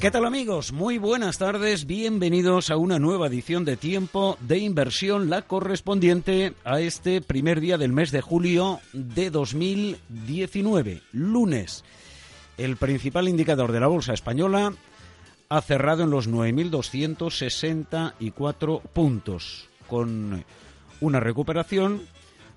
¿Qué 0.00 0.10
tal 0.10 0.24
amigos? 0.24 0.72
Muy 0.72 0.96
buenas 0.96 1.36
tardes, 1.36 1.84
bienvenidos 1.84 2.70
a 2.70 2.78
una 2.78 2.98
nueva 2.98 3.26
edición 3.26 3.66
de 3.66 3.76
Tiempo 3.76 4.38
de 4.40 4.56
Inversión, 4.56 5.28
la 5.28 5.42
correspondiente 5.42 6.54
a 6.64 6.80
este 6.80 7.20
primer 7.20 7.60
día 7.60 7.76
del 7.76 7.92
mes 7.92 8.10
de 8.10 8.22
julio 8.22 8.80
de 8.94 9.28
2019, 9.28 11.02
lunes. 11.12 11.84
El 12.56 12.78
principal 12.78 13.28
indicador 13.28 13.72
de 13.72 13.80
la 13.80 13.88
Bolsa 13.88 14.14
Española 14.14 14.72
ha 15.50 15.60
cerrado 15.60 16.04
en 16.04 16.10
los 16.10 16.30
9.264 16.30 18.80
puntos, 18.80 19.68
con 19.86 20.46
una 21.02 21.20
recuperación 21.20 22.00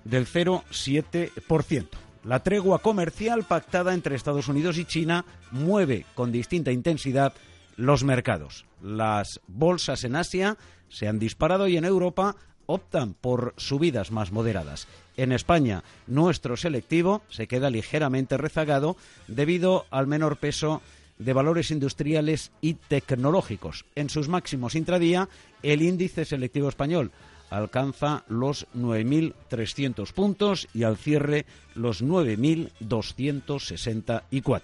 del 0.04 0.26
0,7%. 0.26 2.03
La 2.24 2.42
tregua 2.42 2.78
comercial 2.78 3.44
pactada 3.44 3.92
entre 3.92 4.16
Estados 4.16 4.48
Unidos 4.48 4.78
y 4.78 4.86
China 4.86 5.26
mueve 5.50 6.06
con 6.14 6.32
distinta 6.32 6.72
intensidad 6.72 7.34
los 7.76 8.02
mercados. 8.02 8.64
Las 8.82 9.40
bolsas 9.46 10.04
en 10.04 10.16
Asia 10.16 10.56
se 10.88 11.06
han 11.06 11.18
disparado 11.18 11.68
y 11.68 11.76
en 11.76 11.84
Europa 11.84 12.36
optan 12.64 13.12
por 13.12 13.52
subidas 13.58 14.10
más 14.10 14.32
moderadas. 14.32 14.88
En 15.18 15.32
España, 15.32 15.84
nuestro 16.06 16.56
selectivo 16.56 17.22
se 17.28 17.46
queda 17.46 17.68
ligeramente 17.68 18.38
rezagado 18.38 18.96
debido 19.28 19.84
al 19.90 20.06
menor 20.06 20.38
peso 20.38 20.80
de 21.18 21.32
valores 21.34 21.70
industriales 21.70 22.52
y 22.62 22.74
tecnológicos. 22.74 23.84
En 23.94 24.08
sus 24.08 24.28
máximos 24.28 24.74
intradía, 24.74 25.28
el 25.62 25.82
índice 25.82 26.24
selectivo 26.24 26.70
español 26.70 27.12
alcanza 27.56 28.24
los 28.28 28.66
9.300 28.76 30.12
puntos 30.12 30.66
y 30.74 30.82
al 30.82 30.96
cierre 30.96 31.46
los 31.74 32.04
9.264. 32.04 34.62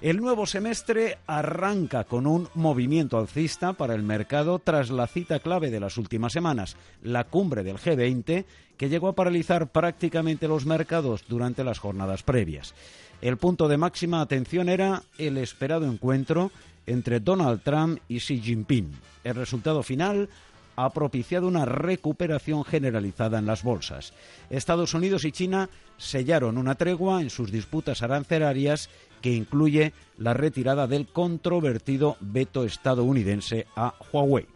El 0.00 0.16
nuevo 0.18 0.46
semestre 0.46 1.18
arranca 1.26 2.04
con 2.04 2.26
un 2.26 2.48
movimiento 2.54 3.18
alcista 3.18 3.74
para 3.74 3.94
el 3.94 4.02
mercado 4.02 4.58
tras 4.58 4.90
la 4.90 5.06
cita 5.06 5.38
clave 5.40 5.70
de 5.70 5.80
las 5.80 5.96
últimas 5.96 6.32
semanas, 6.32 6.76
la 7.02 7.24
cumbre 7.24 7.62
del 7.62 7.78
G20, 7.78 8.44
que 8.76 8.88
llegó 8.88 9.08
a 9.08 9.14
paralizar 9.14 9.68
prácticamente 9.68 10.48
los 10.48 10.66
mercados 10.66 11.24
durante 11.28 11.64
las 11.64 11.78
jornadas 11.78 12.22
previas. 12.22 12.74
El 13.20 13.36
punto 13.36 13.68
de 13.68 13.78
máxima 13.78 14.20
atención 14.20 14.68
era 14.68 15.02
el 15.18 15.38
esperado 15.38 15.86
encuentro 15.86 16.50
entre 16.86 17.20
Donald 17.20 17.62
Trump 17.62 18.00
y 18.08 18.18
Xi 18.18 18.40
Jinping. 18.40 18.90
El 19.22 19.36
resultado 19.36 19.82
final 19.82 20.28
ha 20.76 20.90
propiciado 20.90 21.46
una 21.46 21.64
recuperación 21.64 22.64
generalizada 22.64 23.38
en 23.38 23.46
las 23.46 23.62
bolsas. 23.62 24.12
Estados 24.50 24.94
Unidos 24.94 25.24
y 25.24 25.32
China 25.32 25.68
sellaron 25.96 26.58
una 26.58 26.74
tregua 26.74 27.22
en 27.22 27.30
sus 27.30 27.52
disputas 27.52 28.02
arancelarias 28.02 28.90
que 29.20 29.32
incluye 29.32 29.92
la 30.18 30.34
retirada 30.34 30.86
del 30.86 31.06
controvertido 31.06 32.16
veto 32.20 32.64
estadounidense 32.64 33.66
a 33.74 33.94
Huawei. 34.12 34.46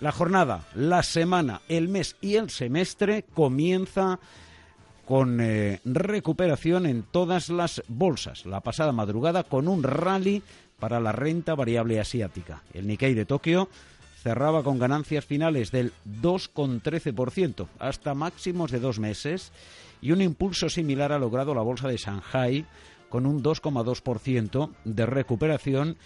La 0.00 0.12
jornada, 0.12 0.64
la 0.74 1.02
semana, 1.02 1.60
el 1.68 1.88
mes 1.88 2.16
y 2.20 2.36
el 2.36 2.50
semestre 2.50 3.24
comienza 3.34 4.20
con 5.06 5.40
eh, 5.40 5.80
recuperación 5.84 6.86
en 6.86 7.02
todas 7.02 7.48
las 7.48 7.82
bolsas. 7.88 8.46
La 8.46 8.60
pasada 8.60 8.92
madrugada 8.92 9.44
con 9.44 9.66
un 9.66 9.82
rally 9.82 10.42
para 10.78 11.00
la 11.00 11.12
renta 11.12 11.54
variable 11.54 12.00
asiática. 12.00 12.62
El 12.72 12.86
Nikkei 12.86 13.14
de 13.14 13.24
Tokio 13.24 13.68
cerraba 14.22 14.62
con 14.62 14.78
ganancias 14.78 15.24
finales 15.24 15.70
del 15.70 15.92
2,13%, 16.22 17.66
hasta 17.78 18.14
máximos 18.14 18.70
de 18.70 18.80
dos 18.80 18.98
meses, 18.98 19.52
y 20.00 20.12
un 20.12 20.22
impulso 20.22 20.68
similar 20.68 21.12
ha 21.12 21.18
logrado 21.18 21.54
la 21.54 21.62
bolsa 21.62 21.88
de 21.88 21.96
Shanghai, 21.96 22.64
con 23.08 23.26
un 23.26 23.42
2,2% 23.42 24.70
de 24.84 25.06
recuperación 25.06 25.96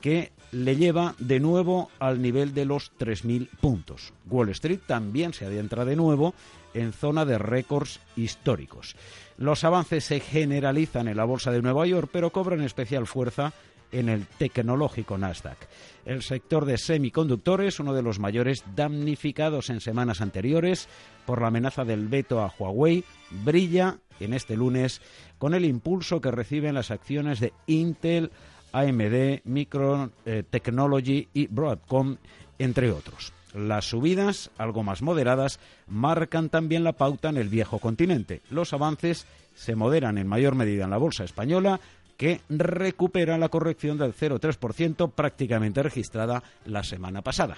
que 0.00 0.32
le 0.52 0.76
lleva 0.76 1.14
de 1.18 1.40
nuevo 1.40 1.90
al 1.98 2.22
nivel 2.22 2.54
de 2.54 2.64
los 2.64 2.92
3.000 2.98 3.48
puntos. 3.60 4.12
Wall 4.28 4.50
Street 4.50 4.80
también 4.86 5.32
se 5.32 5.46
adentra 5.46 5.84
de 5.84 5.96
nuevo 5.96 6.34
en 6.74 6.92
zona 6.92 7.24
de 7.24 7.38
récords 7.38 8.00
históricos. 8.16 8.96
Los 9.36 9.64
avances 9.64 10.04
se 10.04 10.20
generalizan 10.20 11.08
en 11.08 11.16
la 11.16 11.24
bolsa 11.24 11.50
de 11.50 11.62
Nueva 11.62 11.86
York, 11.86 12.10
pero 12.12 12.30
cobran 12.30 12.62
especial 12.62 13.06
fuerza 13.06 13.52
en 13.94 14.08
el 14.08 14.26
tecnológico 14.26 15.16
Nasdaq. 15.16 15.56
El 16.04 16.22
sector 16.22 16.64
de 16.66 16.76
semiconductores, 16.76 17.80
uno 17.80 17.94
de 17.94 18.02
los 18.02 18.18
mayores 18.18 18.64
damnificados 18.74 19.70
en 19.70 19.80
semanas 19.80 20.20
anteriores 20.20 20.88
por 21.24 21.40
la 21.40 21.48
amenaza 21.48 21.84
del 21.84 22.08
veto 22.08 22.40
a 22.40 22.52
Huawei, 22.58 23.04
brilla 23.30 23.98
en 24.20 24.34
este 24.34 24.56
lunes 24.56 25.00
con 25.38 25.54
el 25.54 25.64
impulso 25.64 26.20
que 26.20 26.30
reciben 26.30 26.74
las 26.74 26.90
acciones 26.90 27.40
de 27.40 27.52
Intel, 27.66 28.30
AMD, 28.72 29.42
Micron 29.44 30.12
eh, 30.26 30.42
Technology 30.48 31.28
y 31.32 31.46
Broadcom, 31.46 32.16
entre 32.58 32.90
otros. 32.90 33.32
Las 33.54 33.84
subidas, 33.84 34.50
algo 34.58 34.82
más 34.82 35.00
moderadas, 35.00 35.60
marcan 35.86 36.48
también 36.48 36.82
la 36.82 36.94
pauta 36.94 37.28
en 37.28 37.36
el 37.36 37.48
viejo 37.48 37.78
continente. 37.78 38.42
Los 38.50 38.72
avances 38.72 39.26
se 39.54 39.76
moderan 39.76 40.18
en 40.18 40.26
mayor 40.26 40.56
medida 40.56 40.84
en 40.84 40.90
la 40.90 40.98
bolsa 40.98 41.22
española, 41.22 41.80
que 42.16 42.40
recupera 42.48 43.38
la 43.38 43.48
corrección 43.48 43.98
del 43.98 44.14
0,3% 44.14 45.12
prácticamente 45.12 45.82
registrada 45.82 46.42
la 46.64 46.82
semana 46.82 47.22
pasada. 47.22 47.56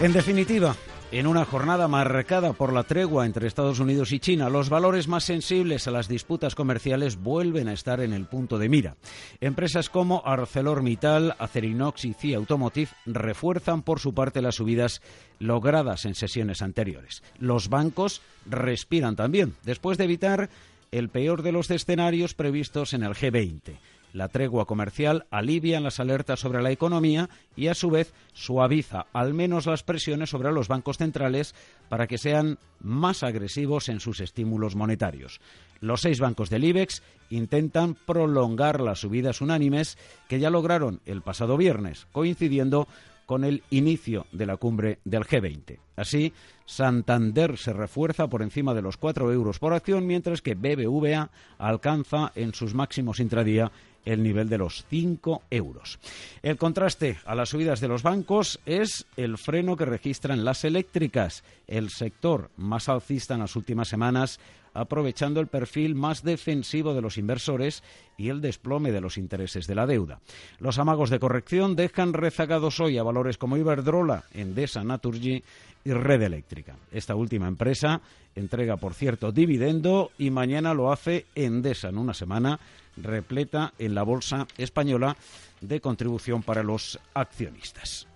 En 0.00 0.12
definitiva, 0.12 0.76
en 1.14 1.28
una 1.28 1.44
jornada 1.44 1.86
marcada 1.86 2.54
por 2.54 2.72
la 2.72 2.82
tregua 2.82 3.24
entre 3.24 3.46
Estados 3.46 3.78
Unidos 3.78 4.10
y 4.10 4.18
China, 4.18 4.48
los 4.48 4.68
valores 4.68 5.06
más 5.06 5.22
sensibles 5.22 5.86
a 5.86 5.92
las 5.92 6.08
disputas 6.08 6.56
comerciales 6.56 7.22
vuelven 7.22 7.68
a 7.68 7.72
estar 7.72 8.00
en 8.00 8.12
el 8.12 8.26
punto 8.26 8.58
de 8.58 8.68
mira. 8.68 8.96
Empresas 9.40 9.88
como 9.88 10.22
ArcelorMittal, 10.26 11.36
Acerinox 11.38 12.04
y 12.04 12.14
CIA 12.14 12.38
Automotive 12.38 12.90
refuerzan 13.06 13.82
por 13.82 14.00
su 14.00 14.12
parte 14.12 14.42
las 14.42 14.56
subidas 14.56 15.02
logradas 15.38 16.04
en 16.04 16.16
sesiones 16.16 16.62
anteriores. 16.62 17.22
Los 17.38 17.68
bancos 17.68 18.20
respiran 18.46 19.14
también, 19.14 19.54
después 19.62 19.98
de 19.98 20.04
evitar 20.04 20.50
el 20.90 21.10
peor 21.10 21.42
de 21.42 21.52
los 21.52 21.70
escenarios 21.70 22.34
previstos 22.34 22.92
en 22.92 23.04
el 23.04 23.12
G20. 23.12 23.78
La 24.14 24.28
tregua 24.28 24.64
comercial 24.64 25.26
alivia 25.32 25.80
las 25.80 25.98
alertas 25.98 26.38
sobre 26.38 26.62
la 26.62 26.70
economía 26.70 27.28
y, 27.56 27.66
a 27.66 27.74
su 27.74 27.90
vez, 27.90 28.14
suaviza 28.32 29.06
al 29.12 29.34
menos 29.34 29.66
las 29.66 29.82
presiones 29.82 30.30
sobre 30.30 30.52
los 30.52 30.68
bancos 30.68 30.98
centrales 30.98 31.52
para 31.88 32.06
que 32.06 32.16
sean 32.16 32.60
más 32.78 33.24
agresivos 33.24 33.88
en 33.88 33.98
sus 33.98 34.20
estímulos 34.20 34.76
monetarios. 34.76 35.40
Los 35.80 36.02
seis 36.02 36.20
bancos 36.20 36.48
del 36.48 36.62
IBEX 36.62 37.02
intentan 37.28 37.96
prolongar 37.96 38.80
las 38.80 39.00
subidas 39.00 39.40
unánimes 39.40 39.98
que 40.28 40.38
ya 40.38 40.48
lograron 40.48 41.00
el 41.06 41.20
pasado 41.20 41.56
viernes, 41.56 42.06
coincidiendo 42.12 42.86
con 43.26 43.42
el 43.42 43.64
inicio 43.70 44.26
de 44.30 44.46
la 44.46 44.58
cumbre 44.58 45.00
del 45.04 45.24
G20. 45.24 45.78
Así, 45.96 46.32
Santander 46.66 47.56
se 47.56 47.72
refuerza 47.72 48.28
por 48.28 48.42
encima 48.42 48.74
de 48.74 48.82
los 48.82 48.96
4 48.96 49.32
euros 49.32 49.58
por 49.58 49.72
acción, 49.72 50.06
mientras 50.06 50.40
que 50.40 50.54
BBVA 50.54 51.30
alcanza 51.58 52.30
en 52.36 52.54
sus 52.54 52.74
máximos 52.74 53.20
intradía 53.20 53.72
el 54.04 54.22
nivel 54.22 54.48
de 54.48 54.58
los 54.58 54.84
5 54.88 55.42
euros. 55.50 55.98
El 56.42 56.56
contraste 56.56 57.18
a 57.24 57.34
las 57.34 57.50
subidas 57.50 57.80
de 57.80 57.88
los 57.88 58.02
bancos 58.02 58.60
es 58.66 59.06
el 59.16 59.38
freno 59.38 59.76
que 59.76 59.84
registran 59.84 60.44
las 60.44 60.64
eléctricas, 60.64 61.44
el 61.66 61.90
sector 61.90 62.50
más 62.56 62.88
alcista 62.88 63.34
en 63.34 63.40
las 63.40 63.56
últimas 63.56 63.88
semanas, 63.88 64.40
aprovechando 64.74 65.40
el 65.40 65.46
perfil 65.46 65.94
más 65.94 66.22
defensivo 66.22 66.92
de 66.92 67.00
los 67.00 67.16
inversores 67.16 67.82
y 68.18 68.28
el 68.28 68.40
desplome 68.40 68.92
de 68.92 69.00
los 69.00 69.16
intereses 69.16 69.66
de 69.66 69.74
la 69.74 69.86
deuda. 69.86 70.20
Los 70.58 70.78
amagos 70.78 71.10
de 71.10 71.18
corrección 71.18 71.76
dejan 71.76 72.12
rezagados 72.12 72.80
hoy 72.80 72.98
a 72.98 73.02
valores 73.02 73.38
como 73.38 73.56
Iberdrola, 73.56 74.24
Endesa, 74.34 74.84
Naturgy 74.84 75.42
y 75.84 75.92
Red 75.92 76.22
Eléctrica. 76.22 76.76
Esta 76.92 77.14
última 77.14 77.48
empresa 77.48 78.00
entrega, 78.34 78.76
por 78.76 78.94
cierto, 78.94 79.32
dividendo 79.32 80.10
y 80.18 80.30
mañana 80.30 80.74
lo 80.74 80.92
hace 80.92 81.26
Endesa 81.34 81.88
en 81.88 81.98
una 81.98 82.14
semana 82.14 82.58
repleta 82.96 83.72
en 83.78 83.94
la 83.94 84.02
bolsa 84.02 84.46
española 84.56 85.16
de 85.60 85.80
contribución 85.80 86.42
para 86.42 86.62
los 86.62 86.98
accionistas. 87.14 88.06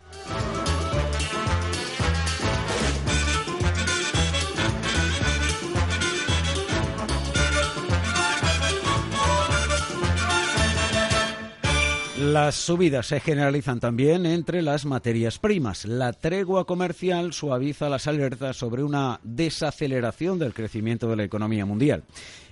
Las 12.19 12.57
subidas 12.57 13.07
se 13.07 13.21
generalizan 13.21 13.79
también 13.79 14.27
entre 14.27 14.61
las 14.61 14.85
materias 14.85 15.39
primas. 15.39 15.85
La 15.85 16.13
tregua 16.13 16.65
comercial 16.65 17.33
suaviza 17.33 17.89
las 17.89 18.09
alertas 18.09 18.57
sobre 18.57 18.83
una 18.83 19.21
desaceleración 19.23 20.37
del 20.41 20.53
crecimiento 20.53 21.09
de 21.09 21.15
la 21.15 21.23
economía 21.23 21.65
mundial. 21.65 22.03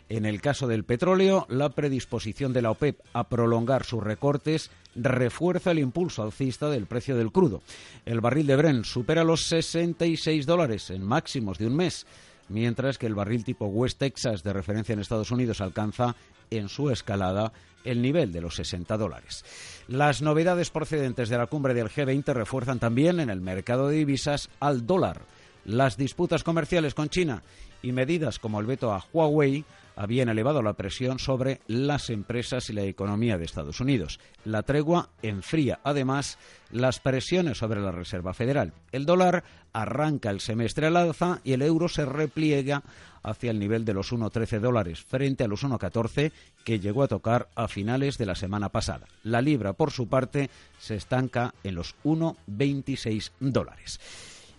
En 0.09 0.25
el 0.25 0.41
caso 0.41 0.69
del 0.69 0.85
petróleo, 0.85 1.47
la 1.49 1.71
predisposición 1.71 2.53
de 2.53 2.63
la 2.63 2.71
OPEP 2.71 3.01
a 3.13 3.25
prolongar 3.25 3.83
sus 3.83 4.05
recortes 4.05 4.71
refuerza 4.95 5.73
el 5.73 5.81
impulso 5.81 6.23
alcista 6.23 6.71
del 6.71 6.87
precio 6.87 7.17
del 7.17 7.33
crudo. 7.33 7.61
El 8.05 8.21
barril 8.21 8.47
de 8.47 8.55
Brent 8.55 8.85
supera 8.85 9.25
los 9.25 9.47
66 9.47 10.47
dólares 10.47 10.91
en 10.91 11.03
máximos 11.03 11.59
de 11.59 11.67
un 11.67 11.75
mes, 11.75 12.07
mientras 12.49 12.99
que 12.99 13.07
el 13.07 13.15
barril 13.15 13.45
tipo 13.45 13.67
West 13.67 13.99
Texas 13.99 14.43
de 14.43 14.53
referencia 14.53 14.93
en 14.93 15.01
Estados 15.01 15.31
Unidos 15.31 15.61
alcanza 15.61 16.17
en 16.51 16.69
su 16.69 16.91
escalada 16.91 17.53
el 17.85 18.03
nivel 18.03 18.33
de 18.33 18.41
los 18.41 18.57
60 18.57 18.97
dólares. 18.97 19.45
Las 19.89 20.23
novedades 20.23 20.71
procedentes 20.71 21.29
de 21.29 21.39
la 21.39 21.47
cumbre 21.47 21.75
del 21.75 21.89
G20 21.89 22.33
refuerzan 22.35 22.79
también 22.79 23.21
en 23.21 23.31
el 23.31 23.41
mercado 23.41 23.89
de 23.89 23.97
divisas 23.97 24.51
al 24.61 24.87
dólar. 24.87 25.23
Las 25.67 25.97
disputas 25.97 26.45
comerciales 26.45 26.95
con 26.95 27.09
China 27.09 27.43
y 27.83 27.91
medidas 27.91 28.39
como 28.39 28.61
el 28.61 28.67
veto 28.67 28.93
a 28.93 29.05
Huawei 29.13 29.65
habían 29.97 30.29
elevado 30.29 30.63
la 30.63 30.75
presión 30.75 31.19
sobre 31.19 31.61
las 31.67 32.09
empresas 32.09 32.71
y 32.71 32.73
la 32.73 32.83
economía 32.83 33.37
de 33.37 33.47
Estados 33.47 33.81
Unidos. 33.81 34.21
La 34.45 34.63
tregua 34.63 35.09
enfría, 35.23 35.81
además, 35.83 36.39
las 36.71 37.01
presiones 37.01 37.59
sobre 37.59 37.81
la 37.81 37.91
Reserva 37.91 38.33
Federal. 38.33 38.75
El 38.93 39.07
dólar 39.07 39.43
arranca 39.73 40.31
el 40.31 40.39
semestre 40.39 40.87
al 40.87 40.97
alza 40.97 41.41
y 41.43 41.53
el 41.53 41.63
euro 41.63 41.89
se 41.89 42.05
repliega 42.05 42.85
hacia 43.25 43.51
el 43.51 43.59
nivel 43.59 43.85
de 43.85 43.95
los 43.95 44.13
1,13 44.13 44.61
dólares 44.61 45.03
frente 45.03 45.43
a 45.43 45.49
los 45.49 45.65
1,14 45.65 46.31
que 46.63 46.79
llegó 46.79 47.03
a 47.03 47.09
tocar 47.09 47.49
a 47.57 47.67
finales 47.67 48.19
de 48.19 48.27
la 48.27 48.37
semana 48.37 48.69
pasada. 48.69 49.09
La 49.25 49.43
libra, 49.43 49.73
por 49.73 49.91
su 49.91 50.07
parte, 50.07 50.49
se 50.79 50.95
estanca 50.95 51.55
en 51.65 51.75
los 51.75 51.97
1,26 52.05 53.33
dólares. 53.41 53.99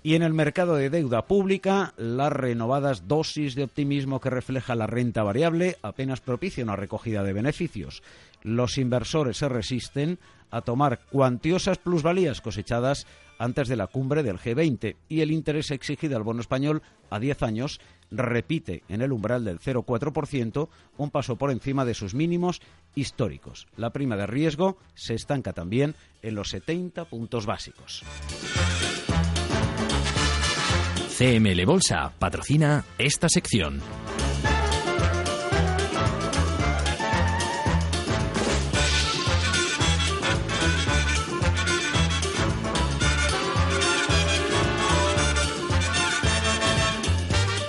Y 0.07 0.15
en 0.15 0.23
el 0.23 0.33
mercado 0.33 0.77
de 0.77 0.89
deuda 0.89 1.27
pública, 1.27 1.93
las 1.97 2.31
renovadas 2.31 3.09
dosis 3.09 3.55
de 3.55 3.63
optimismo 3.63 4.21
que 4.21 4.29
refleja 4.29 4.73
la 4.73 4.87
renta 4.87 5.21
variable 5.21 5.75
apenas 5.81 6.21
propicia 6.21 6.63
una 6.63 6.77
recogida 6.77 7.23
de 7.23 7.33
beneficios. 7.33 8.01
Los 8.41 8.77
inversores 8.77 9.35
se 9.35 9.49
resisten 9.49 10.17
a 10.49 10.61
tomar 10.61 11.01
cuantiosas 11.11 11.77
plusvalías 11.79 12.39
cosechadas 12.39 13.05
antes 13.37 13.67
de 13.67 13.75
la 13.75 13.87
cumbre 13.87 14.23
del 14.23 14.39
G20 14.39 14.95
y 15.09 15.19
el 15.19 15.31
interés 15.31 15.71
exigido 15.71 16.15
al 16.15 16.23
bono 16.23 16.39
español 16.39 16.83
a 17.09 17.19
10 17.19 17.43
años 17.43 17.81
repite 18.09 18.83
en 18.87 19.01
el 19.01 19.11
umbral 19.11 19.43
del 19.43 19.59
0,4%, 19.59 20.69
un 20.95 21.11
paso 21.11 21.35
por 21.35 21.51
encima 21.51 21.83
de 21.83 21.93
sus 21.93 22.13
mínimos 22.13 22.61
históricos. 22.95 23.67
La 23.75 23.91
prima 23.91 24.15
de 24.15 24.25
riesgo 24.25 24.77
se 24.95 25.15
estanca 25.15 25.51
también 25.51 25.95
en 26.21 26.35
los 26.35 26.47
70 26.51 27.03
puntos 27.09 27.45
básicos. 27.45 28.05
CML 31.17 31.65
Bolsa 31.65 32.13
patrocina 32.19 32.85
esta 32.99 33.27
sección. 33.27 33.81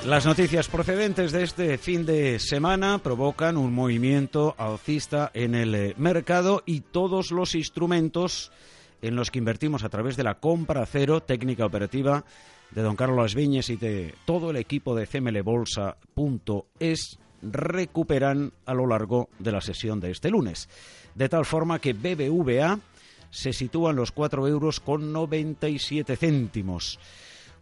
Las 0.05 0.27
noticias 0.27 0.69
procedentes 0.69 1.33
de 1.33 1.43
este 1.43 1.79
fin 1.79 2.05
de 2.05 2.39
semana 2.39 2.99
provocan 2.99 3.57
un 3.57 3.73
movimiento 3.73 4.55
alcista 4.59 5.31
en 5.33 5.55
el 5.55 5.75
eh, 5.75 5.95
mercado 5.97 6.63
y 6.67 6.83
todos 6.83 7.31
los 7.31 7.55
instrumentos 7.55 8.53
en 9.01 9.17
los 9.17 9.31
que 9.31 9.39
invertimos 9.39 9.85
a 9.85 9.89
través 9.89 10.19
de 10.19 10.25
la 10.25 10.35
compra 10.35 10.85
cero 10.85 11.23
técnica 11.23 11.65
operativa 11.65 12.25
de 12.71 12.83
don 12.83 12.97
Carlos 12.97 13.35
Viñes 13.35 13.71
y 13.71 13.77
de 13.77 14.15
todo 14.25 14.51
el 14.51 14.57
equipo 14.57 14.95
de 14.95 15.07
cmlbolsa.es 15.07 17.19
recuperan 17.43 18.53
a 18.67 18.75
lo 18.75 18.87
largo 18.87 19.29
de 19.39 19.53
la 19.53 19.61
sesión 19.61 20.01
de 20.01 20.11
este 20.11 20.31
lunes. 20.31 20.69
De 21.15 21.29
tal 21.29 21.45
forma 21.45 21.81
que 21.81 21.93
BBVA 21.93 22.79
se 23.31 23.53
sitúa 23.53 23.91
en 23.91 23.97
los 23.97 24.13
4 24.13 24.49
euros 24.49 24.81
con 24.81 25.13
97 25.13 26.17
céntimos, 26.17 26.99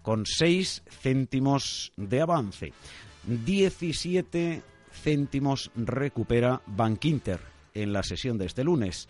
con 0.03 0.25
6 0.27 0.83
céntimos 1.03 1.93
de 1.97 2.21
avance. 2.21 2.73
17 3.25 4.63
céntimos 4.93 5.71
recupera 5.75 6.63
Bankinter 6.67 7.41
en 7.75 7.93
la 7.93 8.03
sesión 8.03 8.39
de 8.39 8.47
este 8.47 8.65
lunes, 8.65 9.09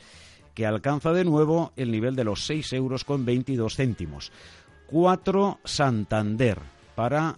que 0.55 0.67
alcanza 0.67 1.13
de 1.13 1.25
nuevo 1.25 1.73
el 1.77 1.91
nivel 1.91 2.17
de 2.17 2.25
los 2.25 2.47
6 2.47 2.73
euros 2.73 3.05
con 3.05 3.25
22 3.25 3.77
céntimos. 3.77 4.33
4 4.87 5.61
Santander 5.65 6.59
para 6.95 7.37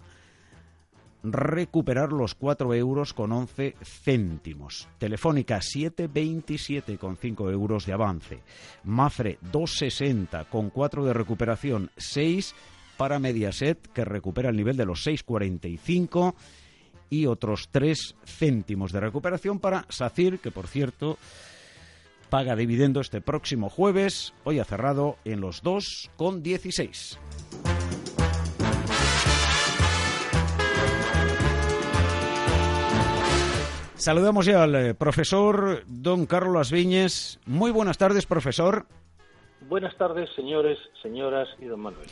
recuperar 1.23 2.11
los 2.11 2.35
4 2.35 2.73
euros 2.73 3.13
con 3.13 3.31
11 3.31 3.75
céntimos. 3.81 4.87
Telefónica 4.97 5.59
7,27 5.59 6.97
con 6.97 7.17
5 7.17 7.51
euros 7.51 7.85
de 7.85 7.93
avance. 7.93 8.41
Mafre 8.83 9.37
2,60 9.51 10.47
con 10.47 10.69
4 10.69 11.05
de 11.05 11.13
recuperación. 11.13 11.91
6 11.97 12.55
para 12.97 13.19
Mediaset 13.19 13.79
que 13.93 14.05
recupera 14.05 14.49
el 14.49 14.57
nivel 14.57 14.77
de 14.77 14.85
los 14.85 15.05
6,45 15.05 16.35
y 17.09 17.25
otros 17.25 17.69
3 17.71 18.15
céntimos 18.25 18.91
de 18.91 18.99
recuperación 18.99 19.59
para 19.59 19.85
SACIR 19.89 20.39
que 20.39 20.51
por 20.51 20.67
cierto 20.67 21.17
paga 22.29 22.55
dividendo 22.55 23.01
este 23.01 23.21
próximo 23.21 23.69
jueves. 23.69 24.33
Hoy 24.43 24.59
ha 24.59 24.65
cerrado 24.65 25.17
en 25.25 25.41
los 25.41 25.63
2,16. 25.63 27.17
Saludamos 33.95 34.45
ya 34.45 34.63
al 34.63 34.75
eh, 34.75 34.93
profesor 34.93 35.83
don 35.85 36.25
Carlos 36.25 36.71
Viñes. 36.71 37.39
Muy 37.45 37.71
buenas 37.71 37.97
tardes, 37.97 38.25
profesor. 38.25 38.85
Buenas 39.67 39.97
tardes, 39.97 40.29
señores, 40.35 40.77
señoras 41.01 41.49
y 41.59 41.65
don 41.65 41.81
Manuel. 41.81 42.07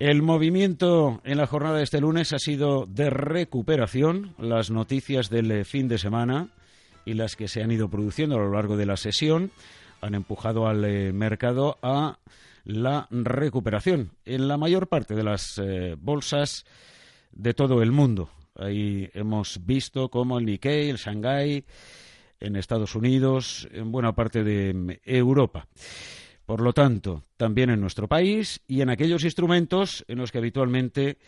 El 0.00 0.22
movimiento 0.22 1.20
en 1.24 1.38
la 1.38 1.46
jornada 1.46 1.76
de 1.76 1.84
este 1.84 2.00
lunes 2.00 2.32
ha 2.32 2.38
sido 2.38 2.86
de 2.86 3.10
recuperación. 3.10 4.34
Las 4.38 4.70
noticias 4.70 5.30
del 5.30 5.52
eh, 5.52 5.64
fin 5.64 5.86
de 5.86 5.98
semana 5.98 6.48
y 7.04 7.14
las 7.14 7.36
que 7.36 7.48
se 7.48 7.62
han 7.62 7.70
ido 7.70 7.88
produciendo 7.88 8.36
a 8.36 8.40
lo 8.40 8.52
largo 8.52 8.76
de 8.76 8.86
la 8.86 8.96
sesión 8.96 9.50
han 10.00 10.14
empujado 10.14 10.66
al 10.66 10.84
eh, 10.84 11.12
mercado 11.12 11.78
a 11.82 12.18
la 12.64 13.06
recuperación 13.10 14.12
en 14.24 14.48
la 14.48 14.56
mayor 14.56 14.88
parte 14.88 15.14
de 15.14 15.24
las 15.24 15.60
bolsas 15.98 16.64
de 17.32 17.54
todo 17.54 17.82
el 17.82 17.90
mundo. 17.90 18.30
Ahí 18.54 19.08
hemos 19.14 19.64
visto 19.64 20.10
cómo 20.10 20.38
el 20.38 20.44
Nikkei, 20.44 20.90
el 20.90 20.98
Shanghai, 20.98 21.64
en 22.40 22.56
Estados 22.56 22.94
Unidos, 22.94 23.68
en 23.72 23.92
buena 23.92 24.14
parte 24.14 24.44
de 24.44 25.00
Europa. 25.04 25.66
Por 26.46 26.62
lo 26.62 26.72
tanto, 26.72 27.22
también 27.36 27.70
en 27.70 27.80
nuestro 27.80 28.08
país 28.08 28.60
y 28.66 28.80
en 28.80 28.90
aquellos 28.90 29.24
instrumentos 29.24 30.04
en 30.08 30.18
los 30.18 30.32
que 30.32 30.38
habitualmente 30.38 31.18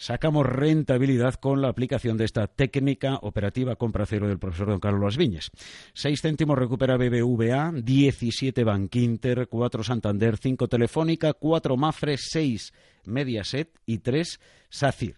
sacamos 0.00 0.46
rentabilidad 0.46 1.34
con 1.34 1.60
la 1.60 1.68
aplicación 1.68 2.16
de 2.16 2.24
esta 2.24 2.46
técnica 2.46 3.18
operativa 3.20 3.76
compra 3.76 4.06
cero 4.06 4.26
del 4.26 4.38
profesor 4.38 4.68
don 4.68 4.80
Carlos 4.80 5.18
Viñes. 5.18 5.50
Seis 5.92 6.22
céntimos 6.22 6.58
recupera 6.58 6.96
BBVA, 6.96 7.72
17 7.74 8.64
Bankinter, 8.64 9.46
4 9.46 9.84
Santander, 9.84 10.38
5 10.38 10.68
Telefónica, 10.68 11.34
4 11.34 11.76
Mafre, 11.76 12.16
6 12.16 12.72
Mediaset 13.04 13.78
y 13.84 13.98
3 13.98 14.40
SACIR 14.70 15.16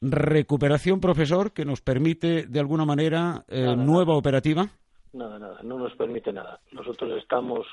recuperación, 0.00 1.00
profesor, 1.00 1.52
que 1.52 1.64
nos 1.64 1.80
permite 1.80 2.46
de 2.46 2.60
alguna 2.60 2.84
manera 2.84 3.44
eh, 3.48 3.74
nueva 3.76 4.14
operativa? 4.14 4.68
Nada, 5.12 5.40
nada, 5.40 5.58
no 5.64 5.76
nos 5.76 5.92
permite 5.96 6.32
nada. 6.32 6.60
Nosotros 6.70 7.20
estamos 7.20 7.66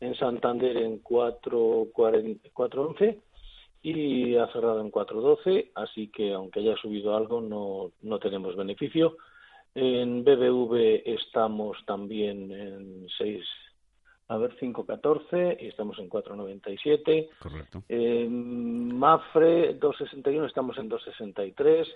en 0.00 0.14
Santander 0.14 0.74
en 0.78 1.02
4.11 1.02 3.18
y 3.88 4.34
ha 4.34 4.48
cerrado 4.48 4.80
en 4.80 4.90
4.12, 4.90 5.70
así 5.76 6.08
que 6.08 6.32
aunque 6.32 6.58
haya 6.58 6.76
subido 6.76 7.16
algo 7.16 7.40
no, 7.40 7.92
no 8.02 8.18
tenemos 8.18 8.56
beneficio. 8.56 9.16
En 9.76 10.24
BBV 10.24 11.02
estamos 11.04 11.76
también 11.86 12.50
en 12.50 13.06
6 13.16 13.44
a 14.26 14.38
ver 14.38 14.56
5.14 14.58 15.58
y 15.60 15.68
estamos 15.68 16.00
en 16.00 16.10
4.97. 16.10 17.28
Correcto. 17.38 17.84
En 17.88 18.98
Mafre 18.98 19.78
2.61 19.78 20.46
estamos 20.46 20.76
en 20.78 20.90
2.63. 20.90 21.86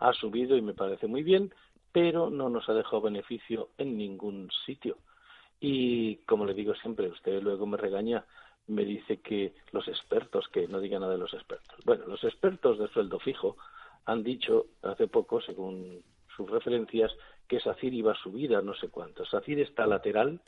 Ha 0.00 0.12
subido 0.12 0.54
y 0.54 0.60
me 0.60 0.74
parece 0.74 1.06
muy 1.06 1.22
bien, 1.22 1.50
pero 1.92 2.28
no 2.28 2.50
nos 2.50 2.68
ha 2.68 2.74
dejado 2.74 3.00
beneficio 3.00 3.70
en 3.78 3.96
ningún 3.96 4.50
sitio. 4.66 4.98
Y 5.60 6.16
como 6.26 6.44
le 6.44 6.52
digo 6.52 6.74
siempre, 6.74 7.08
usted 7.08 7.42
luego 7.42 7.64
me 7.66 7.78
regaña, 7.78 8.22
me 8.68 8.84
dice 8.84 9.18
que 9.18 9.54
los 9.72 9.88
expertos, 9.88 10.48
que 10.48 10.68
no 10.68 10.80
diga 10.80 10.98
nada 10.98 11.12
de 11.12 11.18
los 11.18 11.34
expertos. 11.34 11.78
Bueno, 11.84 12.06
los 12.06 12.22
expertos 12.24 12.78
de 12.78 12.88
sueldo 12.88 13.18
fijo 13.18 13.56
han 14.04 14.22
dicho 14.22 14.66
hace 14.82 15.06
poco, 15.08 15.40
según 15.40 16.02
sus 16.36 16.50
referencias, 16.50 17.12
que 17.46 17.60
SACIR 17.60 17.94
iba 17.94 18.12
a 18.12 18.22
subir 18.22 18.54
a 18.54 18.62
no 18.62 18.74
sé 18.74 18.88
cuánto. 18.88 19.24
SACIR 19.24 19.60
está 19.60 19.86
lateral 19.86 20.40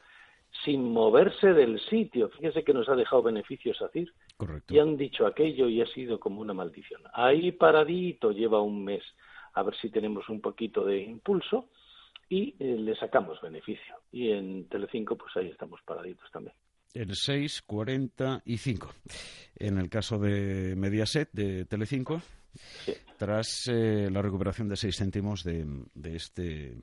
sin 0.64 0.92
moverse 0.92 1.52
del 1.52 1.80
sitio. 1.80 2.28
Fíjese 2.30 2.64
que 2.64 2.74
nos 2.74 2.88
ha 2.88 2.96
dejado 2.96 3.22
beneficios 3.22 3.78
Correcto. 4.36 4.74
Y 4.74 4.78
han 4.78 4.96
dicho 4.96 5.26
aquello 5.26 5.68
y 5.68 5.80
ha 5.80 5.86
sido 5.86 6.18
como 6.18 6.40
una 6.40 6.54
maldición. 6.54 7.02
Ahí 7.12 7.52
paradito 7.52 8.32
lleva 8.32 8.60
un 8.60 8.84
mes 8.84 9.02
a 9.54 9.62
ver 9.62 9.74
si 9.76 9.90
tenemos 9.90 10.28
un 10.28 10.40
poquito 10.40 10.84
de 10.84 11.02
impulso 11.02 11.68
y 12.28 12.54
eh, 12.58 12.76
le 12.78 12.94
sacamos 12.96 13.40
beneficio. 13.40 13.96
Y 14.12 14.30
en 14.30 14.68
Telecinco, 14.68 15.16
pues 15.16 15.36
ahí 15.36 15.48
estamos 15.48 15.80
paraditos 15.82 16.30
también. 16.30 16.54
El 16.94 17.10
6.45. 17.10 18.88
En 19.56 19.78
el 19.78 19.88
caso 19.88 20.18
de 20.18 20.74
Mediaset, 20.76 21.28
de 21.32 21.64
Telecinco, 21.64 22.22
tras 23.18 23.68
eh, 23.68 24.08
la 24.10 24.22
recuperación 24.22 24.68
de 24.68 24.76
6 24.76 24.96
céntimos 24.96 25.44
de, 25.44 25.66
de 25.94 26.16
este 26.16 26.76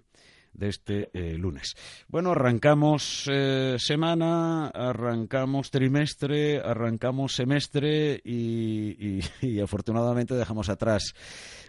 de 0.58 0.70
este 0.70 1.10
eh, 1.14 1.38
lunes. 1.38 1.76
Bueno, 2.08 2.32
arrancamos 2.32 3.30
eh, 3.32 3.78
semana, 3.80 4.68
arrancamos 4.68 5.72
trimestre, 5.72 6.60
arrancamos 6.60 7.34
semestre 7.34 8.20
y, 8.24 9.22
afortunadamente 9.62 10.34
dejamos 10.34 10.70
atrás 10.70 11.14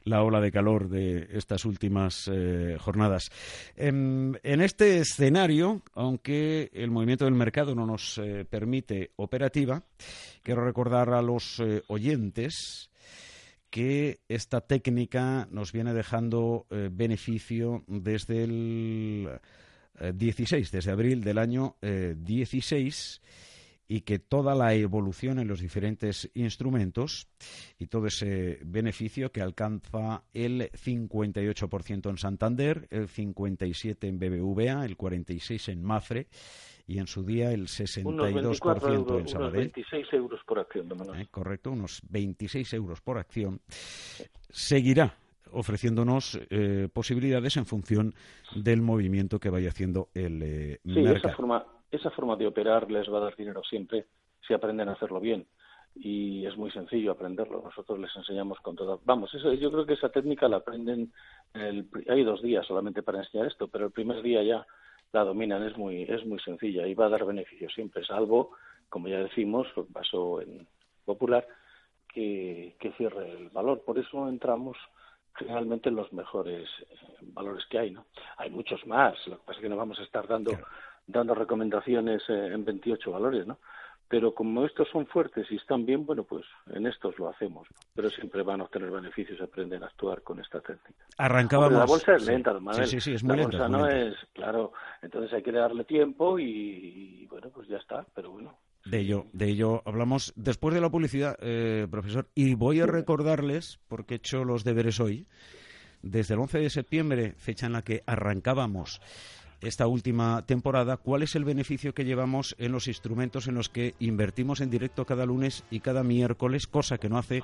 la 0.04 0.22
ola 0.22 0.40
de 0.40 0.50
calor 0.50 0.88
de 0.88 1.28
estas 1.32 1.64
últimas 1.64 2.30
eh, 2.32 2.76
jornadas. 2.80 3.30
En, 3.76 4.40
en, 4.42 4.62
este 4.62 4.98
escenario, 4.98 5.82
aunque 5.94 6.70
el 6.72 6.90
movimiento 6.90 7.26
del 7.26 7.34
mercado 7.34 7.74
no 7.74 7.86
nos 7.86 8.20
permite 8.48 9.10
operativa, 9.16 9.82
quiero 10.42 10.64
recordar 10.64 11.10
a 11.10 11.20
los 11.20 11.62
oyentes 11.88 12.90
que 13.70 14.20
esta 14.28 14.60
técnica 14.60 15.48
nos 15.50 15.72
viene 15.72 15.92
dejando 15.92 16.66
eh, 16.70 16.88
beneficio 16.90 17.84
desde 17.86 18.44
el 18.44 19.28
16, 20.14 20.68
eh, 20.68 20.70
desde 20.72 20.90
abril 20.90 21.22
del 21.22 21.38
año 21.38 21.76
16, 21.80 23.20
eh, 23.22 23.28
y 23.88 24.02
que 24.02 24.18
toda 24.18 24.54
la 24.54 24.74
evolución 24.74 25.38
en 25.38 25.48
los 25.48 25.60
diferentes 25.60 26.30
instrumentos 26.34 27.28
y 27.78 27.86
todo 27.86 28.06
ese 28.06 28.60
beneficio 28.64 29.32
que 29.32 29.40
alcanza 29.40 30.22
el 30.34 30.70
58% 30.72 32.10
en 32.10 32.18
Santander, 32.18 32.86
el 32.90 33.08
57% 33.08 34.04
en 34.06 34.18
BBVA, 34.18 34.84
el 34.84 34.96
46% 34.96 35.72
en 35.72 35.82
Mafre, 35.82 36.28
y 36.86 36.98
en 36.98 37.06
su 37.06 37.22
día 37.22 37.52
el 37.52 37.66
62% 37.66 39.20
en 39.20 39.28
Sabadell. 39.28 39.60
Unos 39.60 39.74
26 39.74 40.12
euros 40.14 40.40
por 40.44 40.58
acción, 40.58 40.88
eh, 41.14 41.26
correcto, 41.30 41.70
unos 41.70 42.00
26 42.08 42.72
euros 42.72 43.00
por 43.02 43.18
acción. 43.18 43.60
Seguirá 44.48 45.14
ofreciéndonos 45.52 46.40
eh, 46.50 46.88
posibilidades 46.92 47.56
en 47.56 47.66
función 47.66 48.14
del 48.54 48.82
movimiento 48.82 49.38
que 49.38 49.50
vaya 49.50 49.68
haciendo 49.68 50.08
el 50.14 50.42
eh, 50.42 50.80
sí, 50.84 51.04
Esa 51.04 51.34
forma, 51.34 51.64
esa 51.90 52.10
forma 52.10 52.36
de 52.36 52.46
operar 52.46 52.90
les 52.90 53.10
va 53.12 53.18
a 53.18 53.22
dar 53.22 53.36
dinero 53.36 53.62
siempre 53.64 54.06
si 54.46 54.54
aprenden 54.54 54.88
a 54.88 54.92
hacerlo 54.92 55.20
bien 55.20 55.46
y 55.94 56.46
es 56.46 56.56
muy 56.56 56.70
sencillo 56.70 57.12
aprenderlo. 57.12 57.62
Nosotros 57.62 57.98
les 57.98 58.14
enseñamos 58.14 58.58
con 58.60 58.76
toda. 58.76 58.98
Vamos, 59.04 59.32
eso, 59.34 59.52
yo 59.54 59.70
creo 59.70 59.86
que 59.86 59.94
esa 59.94 60.10
técnica 60.10 60.48
la 60.48 60.58
aprenden. 60.58 61.12
El... 61.54 61.88
Hay 62.08 62.22
dos 62.24 62.42
días 62.42 62.66
solamente 62.66 63.02
para 63.02 63.18
enseñar 63.18 63.46
esto, 63.46 63.68
pero 63.68 63.86
el 63.86 63.92
primer 63.92 64.22
día 64.22 64.42
ya 64.42 64.66
la 65.12 65.24
dominan, 65.24 65.62
es 65.64 65.76
muy, 65.76 66.02
es 66.02 66.24
muy 66.26 66.38
sencilla 66.40 66.86
y 66.86 66.94
va 66.94 67.06
a 67.06 67.10
dar 67.10 67.24
beneficios 67.24 67.72
siempre, 67.72 68.04
salvo, 68.04 68.50
como 68.88 69.08
ya 69.08 69.18
decimos, 69.18 69.66
pasó 69.92 70.40
en 70.42 70.66
Popular, 71.04 71.46
que, 72.12 72.76
que 72.78 72.92
cierre 72.92 73.30
el 73.30 73.48
valor. 73.48 73.82
Por 73.84 73.98
eso 73.98 74.28
entramos 74.28 74.76
generalmente 75.34 75.88
en 75.88 75.96
los 75.96 76.12
mejores 76.12 76.68
eh, 76.90 76.96
valores 77.22 77.64
que 77.66 77.78
hay, 77.78 77.90
¿no? 77.92 78.06
Hay 78.36 78.50
muchos 78.50 78.86
más, 78.86 79.14
lo 79.26 79.38
que 79.38 79.44
pasa 79.46 79.58
es 79.58 79.62
que 79.62 79.68
no 79.68 79.76
vamos 79.76 79.98
a 79.98 80.02
estar 80.02 80.26
dando, 80.26 80.52
dando 81.08 81.34
recomendaciones 81.34 82.22
en 82.28 82.64
28 82.64 83.10
valores, 83.10 83.46
¿no? 83.46 83.58
pero 84.08 84.34
como 84.34 84.64
estos 84.64 84.88
son 84.90 85.06
fuertes 85.06 85.46
y 85.50 85.56
están 85.56 85.84
bien, 85.84 86.06
bueno, 86.06 86.24
pues 86.24 86.44
en 86.72 86.86
estos 86.86 87.18
lo 87.18 87.28
hacemos, 87.28 87.68
pero 87.94 88.08
siempre 88.08 88.42
van 88.42 88.60
a 88.60 88.64
obtener 88.64 88.90
beneficios, 88.90 89.40
aprenden 89.40 89.82
a 89.82 89.86
actuar 89.86 90.22
con 90.22 90.40
esta 90.40 90.60
técnica. 90.60 91.04
Arrancábamos. 91.18 91.78
la 91.78 91.84
bolsa 91.84 92.14
es 92.14 92.26
lenta, 92.26 92.58
sí. 92.72 92.86
Sí, 92.86 93.00
sí, 93.00 93.12
es 93.12 93.22
muy 93.22 93.36
la 93.36 93.42
bolsa 93.44 93.68
no 93.68 93.86
es, 93.86 94.14
claro, 94.32 94.72
entonces 95.02 95.32
hay 95.34 95.42
que 95.42 95.52
darle 95.52 95.84
tiempo 95.84 96.38
y, 96.38 97.26
bueno, 97.30 97.50
pues 97.50 97.68
ya 97.68 97.76
está, 97.76 98.06
pero 98.14 98.30
bueno. 98.30 98.56
De 98.86 99.00
ello, 99.00 99.26
de 99.34 99.50
ello 99.50 99.82
hablamos 99.84 100.32
después 100.36 100.74
de 100.74 100.80
la 100.80 100.88
publicidad, 100.88 101.36
eh, 101.42 101.86
profesor, 101.90 102.28
y 102.34 102.54
voy 102.54 102.80
a 102.80 102.86
recordarles, 102.86 103.78
porque 103.88 104.14
he 104.14 104.16
hecho 104.16 104.44
los 104.44 104.64
deberes 104.64 105.00
hoy, 105.00 105.26
desde 106.00 106.34
el 106.34 106.40
11 106.40 106.60
de 106.60 106.70
septiembre, 106.70 107.34
fecha 107.36 107.66
en 107.66 107.74
la 107.74 107.82
que 107.82 108.02
arrancábamos 108.06 109.02
esta 109.60 109.86
última 109.86 110.44
temporada, 110.46 110.96
¿cuál 110.96 111.22
es 111.22 111.34
el 111.34 111.44
beneficio 111.44 111.94
que 111.94 112.04
llevamos 112.04 112.54
en 112.58 112.72
los 112.72 112.88
instrumentos 112.88 113.48
en 113.48 113.54
los 113.54 113.68
que 113.68 113.94
invertimos 113.98 114.60
en 114.60 114.70
directo 114.70 115.04
cada 115.04 115.26
lunes 115.26 115.64
y 115.70 115.80
cada 115.80 116.02
miércoles, 116.02 116.66
cosa 116.66 116.98
que 116.98 117.08
no 117.08 117.18
hace 117.18 117.42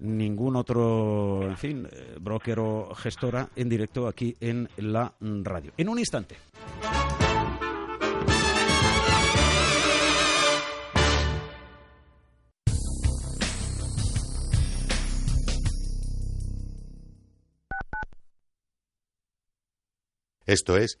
ningún 0.00 0.56
otro, 0.56 1.42
en 1.48 1.56
fin, 1.56 1.88
eh, 1.90 2.16
broker 2.20 2.58
o 2.58 2.94
gestora 2.94 3.48
en 3.56 3.68
directo 3.68 4.08
aquí 4.08 4.36
en 4.40 4.68
la 4.76 5.14
radio. 5.20 5.72
En 5.76 5.88
un 5.88 5.98
instante. 5.98 6.36
Esto 20.46 20.76
es 20.76 21.00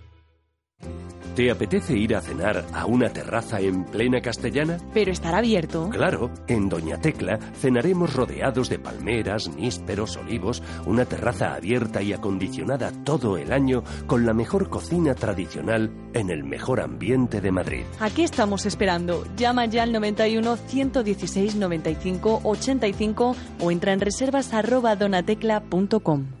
¿Te 1.35 1.49
apetece 1.49 1.97
ir 1.97 2.13
a 2.13 2.21
cenar 2.21 2.65
a 2.73 2.85
una 2.85 3.09
terraza 3.09 3.61
en 3.61 3.85
plena 3.85 4.19
castellana? 4.19 4.77
Pero 4.93 5.13
estará 5.13 5.37
abierto. 5.37 5.89
Claro, 5.89 6.29
en 6.47 6.67
Doña 6.67 6.99
Tecla 6.99 7.39
cenaremos 7.55 8.13
rodeados 8.13 8.67
de 8.67 8.79
palmeras, 8.79 9.49
nísperos, 9.55 10.17
olivos, 10.17 10.61
una 10.85 11.05
terraza 11.05 11.53
abierta 11.53 12.01
y 12.01 12.11
acondicionada 12.11 12.91
todo 13.05 13.37
el 13.37 13.53
año 13.53 13.81
con 14.07 14.25
la 14.25 14.33
mejor 14.33 14.69
cocina 14.69 15.15
tradicional 15.15 15.89
en 16.13 16.29
el 16.29 16.43
mejor 16.43 16.81
ambiente 16.81 17.39
de 17.39 17.51
Madrid. 17.51 17.83
¿A 18.01 18.09
qué 18.09 18.25
estamos 18.25 18.65
esperando? 18.65 19.23
Llama 19.37 19.67
ya 19.67 19.83
al 19.83 19.93
91 19.93 20.57
116 20.57 21.55
95 21.55 22.41
85 22.43 23.35
o 23.61 23.71
entra 23.71 23.93
en 23.93 24.01
reservas 24.01 24.53
arroba 24.53 24.97
donatecla.com. 24.97 26.40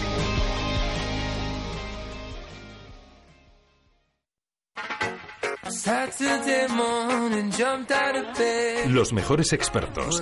Los 8.87 9.13
mejores 9.13 9.53
expertos. 9.53 10.21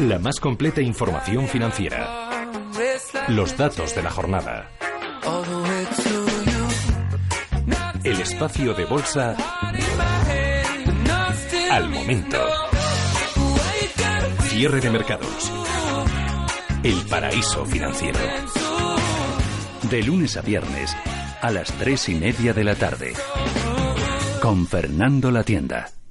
La 0.00 0.18
más 0.18 0.40
completa 0.40 0.80
información 0.80 1.48
financiera. 1.48 2.52
Los 3.28 3.56
datos 3.56 3.94
de 3.94 4.02
la 4.02 4.10
jornada. 4.10 4.70
El 8.04 8.20
espacio 8.20 8.74
de 8.74 8.84
bolsa 8.84 9.36
al 11.70 11.88
momento. 11.88 12.38
Cierre 14.42 14.80
de 14.80 14.90
mercados. 14.90 15.52
El 16.82 17.00
paraíso 17.06 17.64
financiero. 17.64 18.20
De 19.90 20.02
lunes 20.02 20.36
a 20.36 20.42
viernes 20.42 20.96
a 21.40 21.50
las 21.50 21.72
tres 21.72 22.08
y 22.08 22.14
media 22.14 22.52
de 22.52 22.64
la 22.64 22.74
tarde 22.74 23.12
con 24.40 24.66
Fernando 24.66 25.30
La 25.30 25.42
Tienda. 25.42 26.05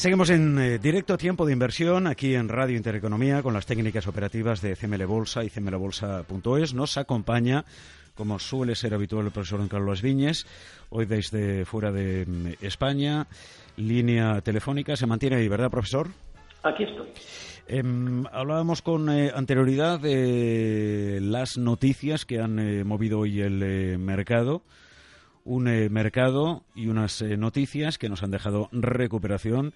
Seguimos 0.00 0.30
en 0.30 0.58
eh, 0.58 0.78
directo 0.78 1.18
tiempo 1.18 1.44
de 1.44 1.52
inversión 1.52 2.06
aquí 2.06 2.34
en 2.34 2.48
Radio 2.48 2.74
Intereconomía 2.74 3.42
con 3.42 3.52
las 3.52 3.66
técnicas 3.66 4.06
operativas 4.06 4.62
de 4.62 4.74
CML 4.74 5.04
Bolsa 5.04 5.44
y 5.44 5.50
cmlbolsa.es. 5.50 6.72
Nos 6.72 6.96
acompaña, 6.96 7.66
como 8.14 8.38
suele 8.38 8.74
ser 8.76 8.94
habitual, 8.94 9.26
el 9.26 9.30
profesor 9.30 9.68
Carlos 9.68 10.00
Viñes, 10.00 10.46
hoy 10.88 11.04
desde 11.04 11.66
fuera 11.66 11.92
de 11.92 12.24
mm, 12.24 12.64
España, 12.64 13.26
línea 13.76 14.40
telefónica. 14.40 14.96
¿Se 14.96 15.06
mantiene 15.06 15.36
ahí, 15.36 15.48
verdad, 15.48 15.70
profesor? 15.70 16.08
Aquí 16.62 16.84
estoy. 16.84 17.08
Em, 17.68 18.24
hablábamos 18.32 18.80
con 18.80 19.10
eh, 19.10 19.30
anterioridad 19.34 20.00
de 20.00 21.18
las 21.20 21.58
noticias 21.58 22.24
que 22.24 22.40
han 22.40 22.58
eh, 22.58 22.84
movido 22.84 23.18
hoy 23.18 23.42
el 23.42 23.98
mercado 23.98 24.62
un 25.50 25.66
eh, 25.66 25.88
mercado 25.88 26.62
y 26.76 26.86
unas 26.86 27.20
eh, 27.22 27.36
noticias 27.36 27.98
que 27.98 28.08
nos 28.08 28.22
han 28.22 28.30
dejado 28.30 28.68
recuperación 28.70 29.74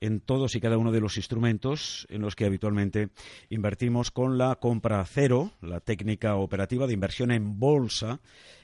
en 0.00 0.20
todos 0.20 0.54
y 0.54 0.60
cada 0.60 0.78
uno 0.78 0.92
de 0.92 1.00
los 1.00 1.16
instrumentos 1.16 2.06
en 2.10 2.22
los 2.22 2.36
que 2.36 2.44
habitualmente 2.44 3.08
invertimos 3.50 4.12
con 4.12 4.38
la 4.38 4.54
compra 4.54 5.04
cero, 5.04 5.50
la 5.62 5.80
técnica 5.80 6.36
operativa 6.36 6.86
de 6.86 6.92
inversión 6.92 7.32
en 7.32 7.58
bolsa 7.58 8.20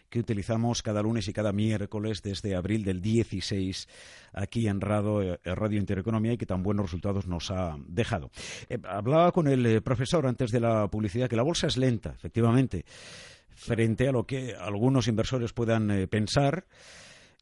que 0.09 0.21
utilizamos 0.21 0.83
cada 0.83 1.03
lunes 1.03 1.27
y 1.27 1.33
cada 1.33 1.53
miércoles 1.53 2.23
desde 2.23 2.55
abril 2.55 2.85
del 2.85 3.01
16 3.01 3.89
aquí 4.33 4.69
en 4.69 4.81
Radio, 4.81 5.35
eh, 5.35 5.41
Radio 5.43 5.81
Intereconomía 5.81 6.35
y 6.35 6.39
que 6.39 6.47
tan 6.47 6.63
buenos 6.63 6.87
resultados 6.87 7.27
nos 7.27 7.51
ha 7.51 7.77
dejado. 7.89 8.31
hablaba 8.85 9.33
con 9.33 9.49
el 9.49 9.83
profesor 9.83 10.29
antes 10.29 10.53
de 10.53 10.61
la 10.61 10.87
publicidad 10.87 11.29
que 11.29 11.35
la 11.35 11.43
bolsa 11.43 11.67
es 11.67 11.77
lenta, 11.77 12.13
efectivamente 12.15 12.85
frente 13.55 14.09
a 14.09 14.13
lo 14.13 14.25
que 14.25 14.55
algunos 14.55 15.09
inversores 15.09 15.53
puedan 15.53 15.91
eh, 15.91 16.07
pensar, 16.07 16.65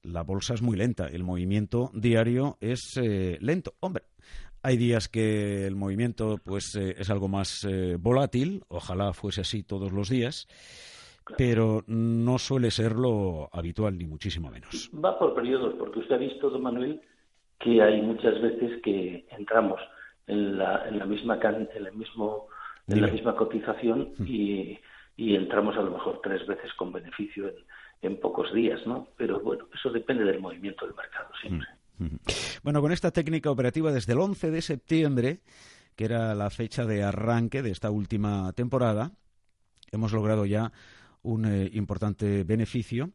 la 0.02 0.23
bolsa 0.23 0.55
es 0.55 0.62
muy 0.62 0.76
lenta, 0.76 1.07
el 1.07 1.23
movimiento 1.23 1.90
diario 1.95 2.57
es 2.61 2.97
eh, 2.97 3.38
lento. 3.40 3.75
Hombre, 3.81 4.05
hay 4.62 4.76
días 4.76 5.09
que 5.09 5.67
el 5.67 5.76
movimiento 5.76 6.38
pues 6.45 6.75
eh, 6.76 6.97
es 6.99 7.11
algo 7.11 7.29
más 7.29 7.67
volátil, 7.99 8.62
ojalá 8.69 9.12
fuese 9.12 9.43
así 9.43 9.62
todos 9.62 9.93
los 9.93 10.09
días, 10.09 10.47
pero 11.37 11.85
no 11.87 12.38
suele 12.38 12.71
ser 12.71 12.93
lo 12.93 13.49
habitual 13.52 13.97
ni 13.97 14.07
muchísimo 14.07 14.50
menos. 14.50 14.90
Va 14.93 15.19
por 15.19 15.35
periodos, 15.35 15.75
porque 15.79 16.00
usted 16.00 16.14
ha 16.17 16.19
visto, 16.19 16.50
don 16.50 16.62
Manuel, 16.62 17.00
que 17.59 17.83
hay 17.83 18.02
muchas 18.02 18.40
veces 18.40 18.81
que 18.83 19.26
entramos 19.31 19.81
en 20.26 20.59
la, 20.59 20.88
en 20.88 20.99
la 20.99 21.07
misma 21.07 21.38
en 21.43 21.69
el 21.87 21.93
mismo 21.93 22.49
en 22.88 23.02
la 23.02 23.09
misma 23.09 23.37
cotización 23.37 24.12
mm. 24.19 24.26
y 24.26 24.79
y 25.20 25.36
entramos 25.36 25.76
a 25.76 25.82
lo 25.82 25.90
mejor 25.90 26.18
tres 26.22 26.46
veces 26.46 26.72
con 26.78 26.92
beneficio 26.92 27.52
en, 28.00 28.18
pocos 28.18 28.54
días, 28.54 28.80
¿no? 28.86 29.08
Pero 29.18 29.38
bueno, 29.40 29.66
eso 29.74 29.90
depende 29.90 30.24
del 30.24 30.40
movimiento 30.40 30.86
del 30.86 30.94
mercado 30.94 31.28
siempre. 31.42 31.68
Mm, 31.98 32.04
mm. 32.04 32.18
Bueno, 32.62 32.80
con 32.80 32.90
esta 32.90 33.10
técnica 33.10 33.50
operativa 33.50 33.92
desde 33.92 34.14
el 34.14 34.20
11 34.20 34.50
de 34.50 34.62
septiembre, 34.62 35.40
que 35.94 36.06
era 36.06 36.34
la 36.34 36.48
fecha 36.48 36.86
de 36.86 37.02
arranque 37.02 37.60
de 37.60 37.70
esta 37.70 37.90
última 37.90 38.50
temporada, 38.54 39.12
hemos 39.92 40.14
logrado 40.14 40.46
ya 40.46 40.72
un 41.20 41.44
eh, 41.44 41.68
importante 41.74 42.42
beneficio 42.44 43.10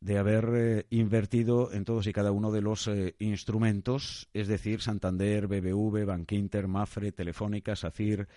de 0.00 0.16
haber 0.16 0.48
eh, 0.54 0.86
invertido 0.90 1.72
en 1.72 1.84
todos 1.84 2.06
y 2.06 2.12
cada 2.12 2.30
uno 2.30 2.52
de 2.52 2.62
los 2.62 2.86
eh, 2.86 3.16
instrumentos, 3.18 4.28
es 4.32 4.46
decir, 4.46 4.80
Santander, 4.80 5.48
BBV, 5.48 6.06
Bankinter, 6.06 6.68
Mafre, 6.68 7.10
Telefónica, 7.10 7.74
SACIR, 7.74 8.28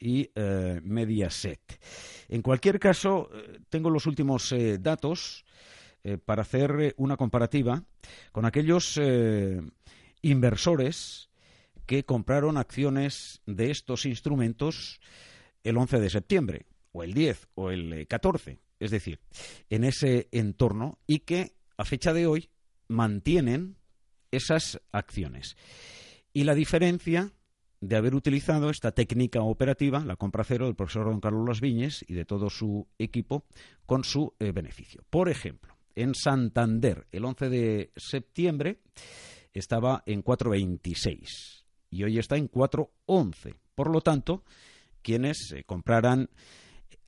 y 0.00 0.30
eh, 0.34 0.80
Mediaset. 0.82 1.78
En 2.28 2.42
cualquier 2.42 2.80
caso, 2.80 3.30
eh, 3.32 3.60
tengo 3.68 3.90
los 3.90 4.06
últimos 4.06 4.50
eh, 4.52 4.78
datos 4.78 5.44
para 6.24 6.40
hacer 6.40 6.94
una 6.96 7.18
comparativa 7.18 7.84
con 8.32 8.46
aquellos 8.46 8.98
inversores 10.22 11.28
que 11.84 12.06
compraron 12.06 12.56
acciones 12.56 13.42
de 13.44 13.70
estos 13.70 14.06
instrumentos 14.06 14.98
el 15.62 15.76
11 15.76 16.00
de 16.00 16.08
septiembre, 16.08 16.66
o 16.92 17.02
el 17.02 17.12
10, 17.12 17.48
o 17.54 17.70
el 17.70 18.06
14, 18.08 18.60
es 18.78 18.90
decir, 18.90 19.20
en 19.68 19.84
ese 19.84 20.28
entorno, 20.32 20.98
y 21.06 21.18
que 21.18 21.52
a 21.76 21.84
fecha 21.84 22.14
de 22.14 22.26
hoy 22.26 22.48
mantienen 22.88 23.76
esas 24.30 24.80
acciones. 24.92 25.58
Y 26.32 26.44
la 26.44 26.54
diferencia 26.54 27.30
de 27.80 27.96
haber 27.96 28.14
utilizado 28.14 28.70
esta 28.70 28.92
técnica 28.92 29.42
operativa, 29.42 30.04
la 30.04 30.16
compra 30.16 30.44
cero 30.44 30.66
del 30.66 30.74
profesor 30.74 31.06
don 31.06 31.20
Carlos 31.20 31.48
Las 31.48 31.60
Viñes 31.60 32.04
y 32.06 32.14
de 32.14 32.26
todo 32.26 32.50
su 32.50 32.86
equipo 32.98 33.44
con 33.86 34.04
su 34.04 34.34
eh, 34.38 34.52
beneficio. 34.52 35.02
Por 35.08 35.28
ejemplo, 35.28 35.74
en 35.94 36.14
Santander, 36.14 37.06
el 37.10 37.24
11 37.24 37.48
de 37.48 37.90
septiembre 37.96 38.80
estaba 39.52 40.02
en 40.06 40.22
4.26 40.22 41.64
y 41.90 42.04
hoy 42.04 42.18
está 42.18 42.36
en 42.36 42.50
4.11. 42.50 43.56
Por 43.74 43.90
lo 43.90 44.02
tanto, 44.02 44.44
quienes 45.02 45.52
eh, 45.52 45.64
compraran 45.64 46.28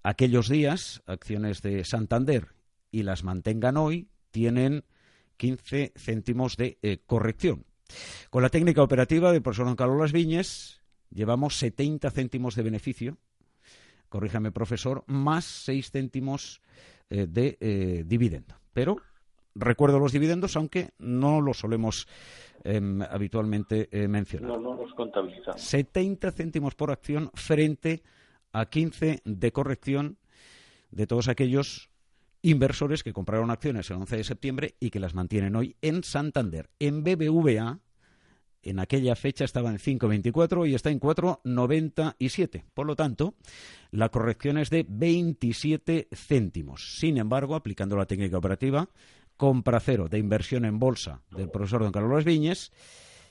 aquellos 0.02 0.48
días 0.48 1.02
acciones 1.06 1.60
de 1.60 1.84
Santander 1.84 2.48
y 2.90 3.02
las 3.02 3.24
mantengan 3.24 3.76
hoy, 3.76 4.08
tienen 4.30 4.84
15 5.36 5.92
céntimos 5.96 6.56
de 6.56 6.78
eh, 6.82 6.98
corrección. 7.06 7.66
Con 8.30 8.42
la 8.42 8.48
técnica 8.48 8.82
operativa 8.82 9.32
del 9.32 9.42
profesor 9.42 9.66
Don 9.66 9.76
Carlos 9.76 10.00
Las 10.00 10.12
Viñes 10.12 10.80
llevamos 11.10 11.56
70 11.58 12.10
céntimos 12.10 12.54
de 12.54 12.62
beneficio, 12.62 13.18
corríjame 14.08 14.52
profesor, 14.52 15.04
más 15.06 15.44
6 15.44 15.90
céntimos 15.90 16.60
eh, 17.10 17.26
de 17.28 17.58
eh, 17.60 18.04
dividendo. 18.06 18.54
Pero 18.72 18.96
recuerdo 19.54 19.98
los 19.98 20.12
dividendos, 20.12 20.56
aunque 20.56 20.90
no 20.98 21.40
los 21.40 21.58
solemos 21.58 22.08
em, 22.64 23.02
habitualmente 23.02 23.88
eh, 23.92 24.08
mencionar. 24.08 24.50
No, 24.50 24.58
no 24.58 24.74
los 24.74 24.94
contabilizamos. 24.94 25.60
70 25.60 26.32
céntimos 26.32 26.74
por 26.74 26.90
acción 26.90 27.30
frente 27.34 28.02
a 28.52 28.66
15 28.66 29.20
de 29.24 29.52
corrección 29.52 30.18
de 30.90 31.06
todos 31.06 31.28
aquellos 31.28 31.91
inversores 32.42 33.02
que 33.02 33.12
compraron 33.12 33.50
acciones 33.50 33.88
el 33.90 33.96
11 33.96 34.16
de 34.16 34.24
septiembre 34.24 34.74
y 34.80 34.90
que 34.90 35.00
las 35.00 35.14
mantienen 35.14 35.56
hoy 35.56 35.76
en 35.80 36.02
Santander. 36.02 36.70
En 36.78 37.04
BBVA, 37.04 37.80
en 38.62 38.78
aquella 38.78 39.16
fecha 39.16 39.44
estaba 39.44 39.70
en 39.70 39.78
5,24 39.78 40.68
y 40.68 40.74
está 40.74 40.90
en 40.90 41.00
4,97. 41.00 42.64
Por 42.74 42.86
lo 42.86 42.96
tanto, 42.96 43.34
la 43.90 44.08
corrección 44.08 44.58
es 44.58 44.70
de 44.70 44.84
27 44.88 46.08
céntimos. 46.12 46.98
Sin 46.98 47.16
embargo, 47.16 47.54
aplicando 47.54 47.96
la 47.96 48.06
técnica 48.06 48.38
operativa, 48.38 48.88
compra 49.36 49.80
cero 49.80 50.08
de 50.08 50.18
inversión 50.18 50.64
en 50.64 50.78
bolsa 50.78 51.22
del 51.30 51.50
profesor 51.50 51.82
don 51.82 51.92
Carlos 51.92 52.24
Viñes, 52.24 52.72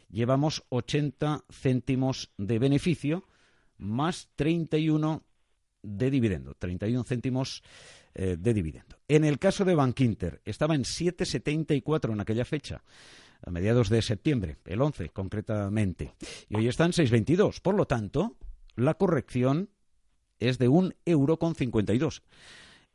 llevamos 0.10 0.64
80 0.70 1.46
céntimos 1.50 2.32
de 2.38 2.60
beneficio 2.60 3.26
más 3.78 4.30
31 4.36 5.24
de 5.84 6.12
dividendo, 6.12 6.54
31 6.56 7.04
céntimos 7.04 7.64
eh, 8.14 8.38
de 8.40 8.54
dividendo. 8.54 8.98
En 9.08 9.24
el 9.24 9.40
caso 9.40 9.66
de 9.66 9.76
Bankinter, 9.76 10.42
estaba 10.46 10.76
en 10.76 10.84
7,74 10.84 12.14
en 12.14 12.20
aquella 12.22 12.46
fecha, 12.46 12.84
a 13.44 13.52
mediados 13.52 13.90
de 13.90 14.02
septiembre, 14.02 14.58
el 14.66 14.82
11 14.82 15.10
concretamente, 15.10 16.14
y 16.50 16.56
hoy 16.56 16.68
está 16.68 16.86
en 16.86 16.92
6,22. 16.92 17.62
Por 17.62 17.76
lo 17.76 17.86
tanto, 17.86 18.38
la 18.76 18.94
corrección 18.96 19.70
es 20.40 20.58
de 20.58 20.68
un 20.68 20.96
euro 21.06 21.38
con 21.38 21.56
52, 21.56 22.24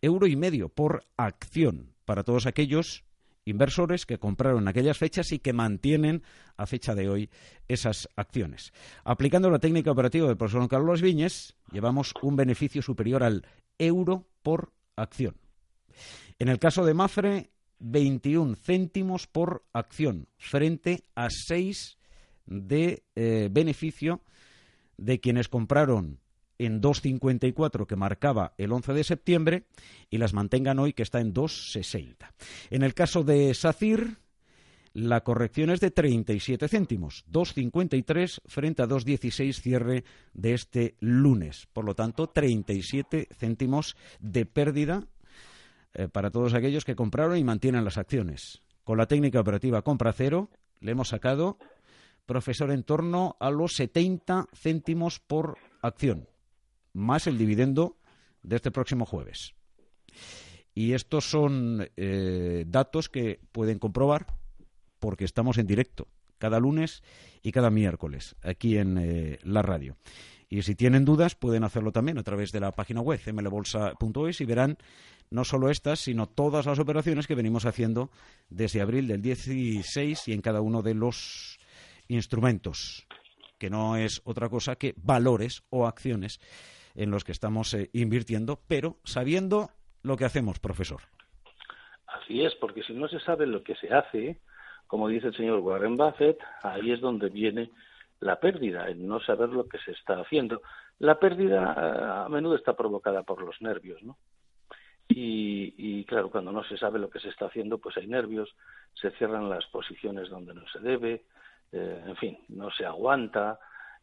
euro 0.02 0.26
y 0.26 0.37
medio 0.37 0.68
por 0.68 1.05
acción 1.16 1.94
para 2.05 2.22
todos 2.22 2.46
aquellos 2.46 3.05
inversores 3.46 4.05
que 4.05 4.18
compraron 4.18 4.68
aquellas 4.68 4.98
fechas 4.98 5.33
y 5.33 5.38
que 5.38 5.52
mantienen 5.52 6.22
a 6.57 6.66
fecha 6.66 6.94
de 6.94 7.09
hoy 7.09 7.31
esas 7.68 8.09
acciones. 8.16 8.72
Aplicando 9.05 9.50
la 9.50 9.61
técnica 9.61 9.92
operativa 9.92 10.26
del 10.26 10.37
profesor 10.37 10.68
Carlos 10.68 11.00
Viñes, 11.00 11.55
llevamos 11.72 12.12
un 12.22 12.37
beneficio 12.37 12.83
superior 12.83 13.22
al 13.22 13.46
euro 13.79 14.26
por 14.42 14.72
acción. 14.96 15.37
En 16.38 16.48
el 16.48 16.59
caso 16.59 16.85
de 16.85 16.94
Mafre, 16.94 17.50
21 17.78 18.56
céntimos 18.56 19.26
por 19.26 19.64
acción 19.72 20.28
frente 20.38 21.04
a 21.14 21.28
6 21.30 21.98
de 22.46 23.04
eh, 23.14 23.48
beneficio 23.50 24.22
de 24.96 25.20
quienes 25.20 25.48
compraron 25.48 26.20
en 26.59 26.80
2,54 26.80 27.87
que 27.87 27.96
marcaba 27.96 28.54
el 28.56 28.72
11 28.72 28.94
de 28.94 29.04
septiembre 29.04 29.64
y 30.11 30.18
las 30.18 30.32
mantengan 30.32 30.78
hoy 30.78 30.92
que 30.92 31.02
está 31.02 31.20
en 31.20 31.35
2,60. 31.35 32.32
En 32.70 32.82
el 32.82 32.94
caso 32.94 33.24
de 33.24 33.52
SACIR, 33.52 34.16
la 34.96 35.20
corrección 35.20 35.68
es 35.68 35.80
de 35.80 35.90
37 35.90 36.68
céntimos, 36.68 37.26
2,53 37.30 38.40
frente 38.46 38.80
a 38.80 38.88
2,16 38.88 39.61
cierre 39.61 40.04
de 40.32 40.54
este 40.54 40.96
lunes. 41.00 41.68
Por 41.74 41.85
lo 41.85 41.94
tanto, 41.94 42.30
37 42.30 43.28
céntimos 43.30 43.94
de 44.20 44.46
pérdida 44.46 45.06
eh, 45.92 46.09
para 46.09 46.30
todos 46.30 46.54
aquellos 46.54 46.87
que 46.87 46.96
compraron 46.96 47.37
y 47.37 47.44
mantienen 47.44 47.85
las 47.85 47.98
acciones. 47.98 48.62
Con 48.85 48.96
la 48.96 49.04
técnica 49.04 49.38
operativa 49.38 49.82
compra 49.82 50.14
cero, 50.14 50.48
le 50.80 50.92
hemos 50.92 51.09
sacado, 51.09 51.59
profesor, 52.24 52.70
en 52.70 52.82
torno 52.82 53.37
a 53.38 53.50
los 53.50 53.74
70 53.74 54.46
céntimos 54.54 55.20
por 55.20 55.59
acción, 55.82 56.26
más 56.94 57.26
el 57.26 57.37
dividendo 57.37 57.98
de 58.42 58.56
este 58.56 58.70
próximo 58.70 59.04
jueves. 59.04 59.52
Y 60.74 60.94
estos 60.94 61.28
son 61.28 61.87
eh, 61.98 62.64
datos 62.66 63.11
que 63.11 63.40
pueden 63.52 63.78
comprobar 63.78 64.45
porque 64.98 65.24
estamos 65.24 65.59
en 65.59 65.66
directo 65.66 66.09
cada 66.38 66.61
lunes 66.61 67.02
y 67.42 67.52
cada 67.52 67.70
miércoles, 67.70 68.37
aquí 68.42 68.78
en 68.78 68.98
eh, 68.98 69.38
la 69.42 69.62
radio. 69.62 69.96
Y 70.48 70.62
si 70.62 70.74
tienen 70.74 71.04
dudas, 71.04 71.35
pueden 71.35 71.64
hacerlo 71.64 71.92
también 71.92 72.18
a 72.18 72.22
través 72.22 72.52
de 72.52 72.61
la 72.61 72.72
página 72.72 73.00
web 73.00 73.20
mlbolsa.es 73.26 74.40
y 74.40 74.44
verán 74.44 74.76
no 75.30 75.44
solo 75.44 75.70
estas, 75.70 76.00
sino 76.00 76.28
todas 76.28 76.66
las 76.66 76.78
operaciones 76.78 77.26
que 77.26 77.35
venimos 77.35 77.66
haciendo 77.66 78.11
desde 78.48 78.80
abril 78.80 79.09
del 79.09 79.22
16 79.22 80.28
y 80.28 80.32
en 80.32 80.40
cada 80.40 80.61
uno 80.61 80.82
de 80.82 80.94
los 80.94 81.59
instrumentos, 82.06 83.06
que 83.59 83.70
no 83.70 83.96
es 83.96 84.22
otra 84.24 84.48
cosa 84.48 84.76
que 84.76 84.94
valores 84.96 85.64
o 85.70 85.87
acciones 85.87 86.38
en 86.94 87.11
los 87.11 87.24
que 87.24 87.32
estamos 87.32 87.74
eh, 87.74 87.90
invirtiendo, 87.92 88.61
pero 88.68 88.98
sabiendo 89.04 89.70
lo 90.02 90.16
que 90.16 90.24
hacemos, 90.24 90.61
profesor. 90.61 91.02
Así 92.06 92.44
es, 92.44 92.54
porque 92.54 92.85
si 92.85 92.92
no 92.92 93.09
se 93.09 93.18
sabe 93.18 93.46
lo 93.46 93.64
que 93.64 93.74
se 93.74 93.92
hace, 93.92 94.40
como 94.87 95.09
dice 95.09 95.29
el 95.29 95.37
señor 95.37 95.61
Warren 95.61 95.96
Buffett, 95.96 96.38
ahí 96.62 96.92
es 96.92 97.01
donde 97.01 97.29
viene 97.29 97.70
la 98.20 98.40
pérdida, 98.40 98.88
el 98.88 99.07
no 99.07 99.20
saber 99.20 99.51
lo 99.51 99.68
que 99.68 99.79
se 99.79 99.92
está 99.92 100.20
haciendo. 100.20 100.62
La 100.99 101.18
pérdida 101.18 101.75
eh, 101.77 102.25
a 102.25 102.29
menudo 102.29 102.57
está 102.57 102.75
provocada 102.75 103.22
por 103.22 103.42
los 103.42 103.61
nervios, 103.61 104.03
¿no? 104.03 104.16
Y, 105.09 106.05
claro, 106.05 106.31
cuando 106.31 106.53
no 106.53 106.64
se 106.64 106.77
sabe 106.77 106.99
lo 106.99 107.09
que 107.09 107.20
se 107.20 107.29
está 107.29 107.46
haciendo, 107.46 107.79
pues 107.79 107.96
hay 107.96 108.07
nervios, 108.07 108.55
se 108.94 109.11
cierran 109.12 109.49
las 109.49 109.64
posiciones 109.66 110.29
donde 110.29 110.53
no 110.53 110.66
se 110.68 110.81
debe, 110.81 111.25
eh, 111.72 112.03
en 112.07 112.16
fin, 112.16 112.38
no 112.49 112.70
se 112.70 112.85
aguanta. 112.85 113.59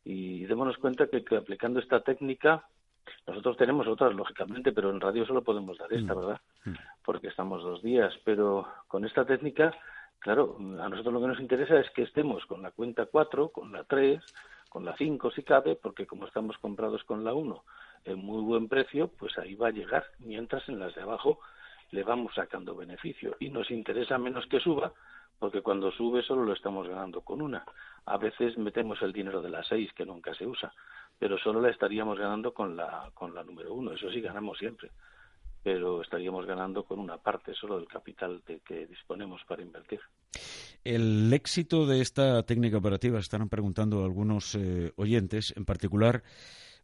Y 0.06 0.46
démonos 0.46 0.78
cuenta 0.78 1.08
que, 1.08 1.24
aplicando 1.36 1.80
esta 1.80 2.00
técnica, 2.00 2.66
nosotros 3.28 3.58
tenemos 3.58 3.86
otras, 3.88 4.14
lógicamente, 4.14 4.72
pero 4.72 4.90
en 4.90 5.02
radio 5.02 5.26
solo 5.26 5.44
podemos 5.44 5.78
dar 5.78 5.92
esta, 5.92 6.16
mm. 6.16 6.18
¿verdad? 6.18 6.42
Mm. 6.66 6.74
Porque 7.04 7.28
estamos 7.28 7.62
dos 7.62 7.82
días. 7.82 8.14
Pero 8.24 8.68
con 8.88 9.06
esta 9.06 9.26
técnica, 9.26 9.74
claro, 10.24 10.56
a 10.58 10.90
nosotros 10.90 11.14
lo 11.14 11.22
que 11.22 11.28
nos 11.28 11.40
interesa 11.40 11.80
es 11.80 11.90
que 11.92 12.04
estemos 12.04 12.46
con 12.46 12.62
la 12.62 12.72
cuenta 12.72 13.06
4, 13.06 13.50
con 13.50 13.72
la 13.74 13.84
3, 13.84 14.24
con 14.70 14.86
la 14.86 14.96
5 14.96 15.32
si 15.32 15.44
cabe, 15.44 15.76
porque 15.76 16.08
como 16.08 16.26
estamos 16.26 16.58
comprados 16.58 17.04
con 17.04 17.24
la 17.24 17.34
1 17.34 17.64
en 18.06 18.18
muy 18.18 18.42
buen 18.42 18.68
precio, 18.70 19.10
pues 19.20 19.38
ahí 19.38 19.56
va 19.56 19.68
a 19.68 19.72
llegar, 19.72 20.06
mientras 20.20 20.68
en 20.70 20.80
las 20.80 20.96
de 20.96 21.02
abajo 21.02 21.40
le 21.92 22.04
vamos 22.04 22.34
sacando 22.34 22.76
beneficio. 22.76 23.36
Y 23.40 23.50
nos 23.50 23.70
interesa 23.70 24.18
menos 24.18 24.48
que 24.48 24.60
suba, 24.60 24.94
porque 25.40 25.62
cuando 25.62 25.92
sube 25.92 26.24
solo 26.24 26.44
lo 26.44 26.54
estamos 26.54 26.88
ganando 26.88 27.22
con 27.22 27.42
una. 27.42 27.66
A 28.06 28.18
veces 28.18 28.58
metemos 28.58 29.02
el 29.02 29.12
dinero 29.12 29.42
de 29.42 29.50
la 29.50 29.64
6, 29.64 29.92
que 29.94 30.06
nunca 30.06 30.34
se 30.34 30.48
usa, 30.48 30.74
pero 31.20 31.38
solo 31.38 31.62
la 31.62 31.70
estaríamos 31.70 32.18
ganando 32.18 32.54
con 32.54 32.76
la, 32.78 33.12
con 33.14 33.36
la 33.36 33.44
número 33.44 33.74
1. 33.74 33.92
Eso 33.92 34.10
sí, 34.10 34.22
ganamos 34.22 34.58
siempre 34.58 34.90
pero 35.64 36.02
estaríamos 36.02 36.46
ganando 36.46 36.84
con 36.84 37.00
una 37.00 37.18
parte 37.18 37.54
solo 37.54 37.78
del 37.78 37.88
capital 37.88 38.44
de 38.46 38.60
que 38.60 38.86
disponemos 38.86 39.42
para 39.48 39.62
invertir. 39.62 40.02
El 40.84 41.32
éxito 41.32 41.86
de 41.86 42.02
esta 42.02 42.44
técnica 42.44 42.78
operativa, 42.78 43.20
estarán 43.20 43.48
preguntando 43.48 44.04
algunos 44.04 44.56
eh, 44.56 44.92
oyentes, 44.98 45.54
en 45.56 45.64
particular 45.64 46.24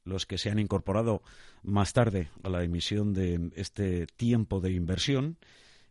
los 0.05 0.25
que 0.25 0.37
se 0.37 0.49
han 0.49 0.59
incorporado 0.59 1.21
más 1.61 1.91
tarde 1.91 2.29
a 2.43 2.49
la 2.49 2.63
emisión 2.63 3.13
de 3.13 3.51
este 3.55 4.07
tiempo 4.07 4.61
de 4.61 4.71
inversión, 4.71 5.37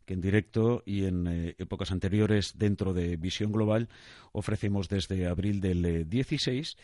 que 0.06 0.14
en 0.14 0.22
directo 0.22 0.82
y 0.86 1.04
en 1.04 1.26
eh, 1.26 1.54
épocas 1.58 1.92
anteriores 1.92 2.56
dentro 2.56 2.94
de 2.94 3.18
Visión 3.18 3.52
Global 3.52 3.90
ofrecemos 4.32 4.88
desde 4.88 5.26
abril 5.26 5.60
del 5.60 6.08
16. 6.08 6.76
Eh, 6.78 6.82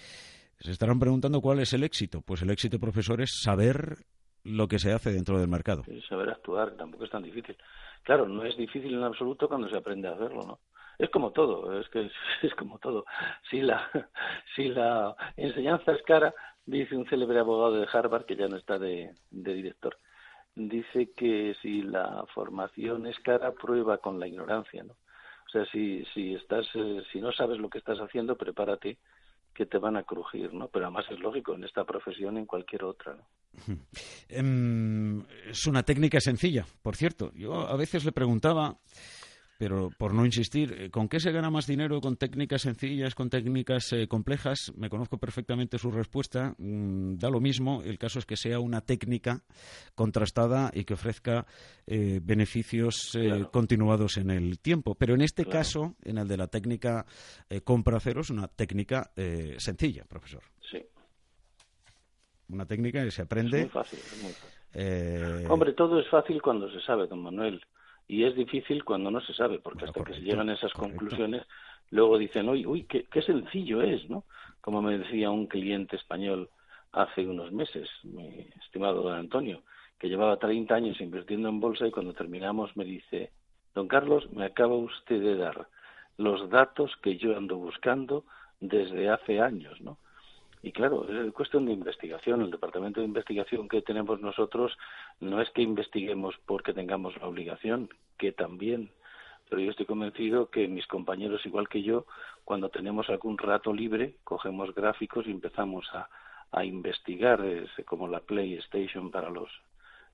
se 0.60 0.70
estarán 0.70 0.98
preguntando 0.98 1.40
cuál 1.40 1.60
es 1.60 1.72
el 1.72 1.84
éxito. 1.84 2.20
Pues 2.20 2.42
el 2.42 2.50
éxito, 2.50 2.78
profesor, 2.78 3.22
es 3.22 3.40
saber 3.42 4.04
lo 4.44 4.68
que 4.68 4.78
se 4.78 4.92
hace 4.92 5.10
dentro 5.10 5.38
del 5.38 5.48
mercado. 5.48 5.82
saber 6.08 6.30
actuar, 6.30 6.72
tampoco 6.72 7.04
es 7.04 7.10
tan 7.10 7.22
difícil. 7.22 7.56
Claro, 8.02 8.28
no 8.28 8.44
es 8.44 8.56
difícil 8.56 8.94
en 8.94 9.02
absoluto 9.02 9.48
cuando 9.48 9.68
se 9.68 9.76
aprende 9.76 10.08
a 10.08 10.12
hacerlo, 10.12 10.42
¿no? 10.42 10.58
Es 10.98 11.10
como 11.10 11.32
todo, 11.32 11.78
es 11.80 11.88
que 11.88 12.10
es, 12.42 12.54
como 12.56 12.78
todo. 12.78 13.04
Si 13.50 13.60
la, 13.60 13.90
si 14.54 14.68
la 14.68 15.16
enseñanza 15.36 15.92
es 15.92 16.02
cara, 16.02 16.34
dice 16.66 16.96
un 16.96 17.06
célebre 17.06 17.40
abogado 17.40 17.80
de 17.80 17.88
Harvard, 17.92 18.26
que 18.26 18.36
ya 18.36 18.46
no 18.46 18.56
está 18.56 18.78
de, 18.78 19.14
director, 19.30 19.98
dice 20.54 21.10
que 21.16 21.56
si 21.62 21.82
la 21.82 22.24
formación 22.34 23.06
es 23.06 23.18
cara, 23.20 23.52
prueba 23.52 23.98
con 23.98 24.20
la 24.20 24.28
ignorancia, 24.28 24.84
¿no? 24.84 24.92
O 24.92 25.50
sea, 25.50 25.64
si, 25.66 26.04
si, 26.12 26.34
estás, 26.34 26.66
eh, 26.74 27.02
si 27.12 27.20
no 27.20 27.32
sabes 27.32 27.58
lo 27.58 27.70
que 27.70 27.78
estás 27.78 27.98
haciendo, 27.98 28.36
prepárate 28.36 28.98
que 29.54 29.66
te 29.66 29.78
van 29.78 29.96
a 29.96 30.02
crujir, 30.02 30.52
¿no? 30.52 30.68
Pero 30.68 30.86
además 30.86 31.06
es 31.10 31.20
lógico 31.20 31.54
en 31.54 31.64
esta 31.64 31.84
profesión 31.84 32.36
y 32.36 32.40
en 32.40 32.46
cualquier 32.46 32.84
otra. 32.84 33.16
Em, 34.28 35.20
es 35.48 35.66
una 35.66 35.82
técnica 35.84 36.20
sencilla, 36.20 36.66
por 36.82 36.96
cierto. 36.96 37.30
Yo 37.34 37.54
a 37.54 37.76
veces 37.76 38.04
le 38.04 38.12
preguntaba 38.12 38.76
pero 39.64 39.88
por 39.96 40.12
no 40.12 40.26
insistir, 40.26 40.74
eh, 40.78 40.90
¿con 40.90 41.08
qué 41.08 41.18
se 41.18 41.32
gana 41.32 41.48
más 41.48 41.66
dinero? 41.66 41.98
¿Con 42.02 42.18
técnicas 42.18 42.60
sencillas, 42.60 43.14
con 43.14 43.30
técnicas 43.30 43.94
eh, 43.94 44.06
complejas? 44.06 44.70
Me 44.76 44.90
conozco 44.90 45.16
perfectamente 45.16 45.78
su 45.78 45.90
respuesta. 45.90 46.54
Mm, 46.58 47.14
da 47.14 47.30
lo 47.30 47.40
mismo. 47.40 47.80
El 47.82 47.98
caso 47.98 48.18
es 48.18 48.26
que 48.26 48.36
sea 48.36 48.60
una 48.60 48.82
técnica 48.82 49.40
contrastada 49.94 50.70
y 50.74 50.84
que 50.84 50.92
ofrezca 50.92 51.46
eh, 51.86 52.20
beneficios 52.22 53.16
continuados 53.50 54.18
en 54.18 54.28
el 54.28 54.58
tiempo. 54.58 54.96
Pero 54.96 55.14
en 55.14 55.22
este 55.22 55.46
caso, 55.46 55.96
en 56.04 56.18
el 56.18 56.28
de 56.28 56.36
la 56.36 56.48
técnica 56.48 57.06
compra 57.64 57.98
cero, 58.00 58.20
es 58.20 58.28
una 58.28 58.48
técnica 58.48 59.12
sencilla, 59.56 60.04
profesor. 60.04 60.42
Sí. 60.70 60.78
Una 62.50 62.66
técnica 62.66 63.02
que 63.02 63.10
se 63.10 63.22
aprende. 63.22 63.60
Es 63.60 63.64
muy 63.64 63.70
fácil, 63.70 63.98
es 63.98 64.22
muy 64.22 64.32
fácil. 64.32 65.50
Hombre, 65.50 65.72
todo 65.72 66.00
es 66.00 66.08
fácil 66.10 66.42
cuando 66.42 66.70
se 66.70 66.82
sabe, 66.82 67.06
don 67.06 67.22
Manuel 67.22 67.62
y 68.06 68.24
es 68.24 68.34
difícil 68.34 68.84
cuando 68.84 69.10
no 69.10 69.20
se 69.20 69.32
sabe, 69.34 69.58
porque 69.58 69.86
hasta 69.86 70.04
que 70.04 70.14
se 70.14 70.20
llegan 70.20 70.48
a 70.50 70.54
esas 70.54 70.72
conclusiones, 70.72 71.42
luego 71.90 72.18
dicen, 72.18 72.48
uy, 72.48 72.66
uy, 72.66 72.84
qué, 72.84 73.04
qué 73.04 73.22
sencillo 73.22 73.82
es, 73.82 74.08
¿no? 74.10 74.24
Como 74.60 74.82
me 74.82 74.98
decía 74.98 75.30
un 75.30 75.46
cliente 75.46 75.96
español 75.96 76.50
hace 76.92 77.26
unos 77.26 77.52
meses, 77.52 77.88
mi 78.02 78.46
estimado 78.62 79.02
don 79.02 79.14
Antonio, 79.14 79.62
que 79.98 80.08
llevaba 80.08 80.38
30 80.38 80.74
años 80.74 81.00
invirtiendo 81.00 81.48
en 81.48 81.60
bolsa 81.60 81.86
y 81.86 81.90
cuando 81.90 82.12
terminamos 82.12 82.76
me 82.76 82.84
dice, 82.84 83.32
don 83.74 83.88
Carlos, 83.88 84.30
me 84.32 84.44
acaba 84.44 84.74
usted 84.74 85.20
de 85.20 85.36
dar 85.36 85.68
los 86.16 86.48
datos 86.50 86.92
que 87.02 87.16
yo 87.16 87.36
ando 87.36 87.56
buscando 87.56 88.24
desde 88.60 89.08
hace 89.08 89.40
años, 89.40 89.80
¿no? 89.80 89.98
Y 90.64 90.72
claro, 90.72 91.06
es 91.06 91.30
cuestión 91.34 91.66
de 91.66 91.74
investigación. 91.74 92.40
El 92.40 92.50
departamento 92.50 93.00
de 93.00 93.06
investigación 93.06 93.68
que 93.68 93.82
tenemos 93.82 94.22
nosotros 94.22 94.72
no 95.20 95.42
es 95.42 95.50
que 95.50 95.60
investiguemos 95.60 96.36
porque 96.46 96.72
tengamos 96.72 97.14
la 97.18 97.26
obligación, 97.26 97.90
que 98.16 98.32
también, 98.32 98.90
pero 99.50 99.60
yo 99.60 99.70
estoy 99.70 99.84
convencido 99.84 100.48
que 100.48 100.66
mis 100.66 100.86
compañeros, 100.86 101.44
igual 101.44 101.68
que 101.68 101.82
yo, 101.82 102.06
cuando 102.46 102.70
tenemos 102.70 103.10
algún 103.10 103.36
rato 103.36 103.74
libre, 103.74 104.14
cogemos 104.24 104.74
gráficos 104.74 105.26
y 105.26 105.32
empezamos 105.32 105.86
a, 105.92 106.08
a 106.50 106.64
investigar, 106.64 107.44
es 107.44 107.68
como 107.84 108.08
la 108.08 108.20
PlayStation 108.20 109.10
para 109.10 109.28
los 109.28 109.50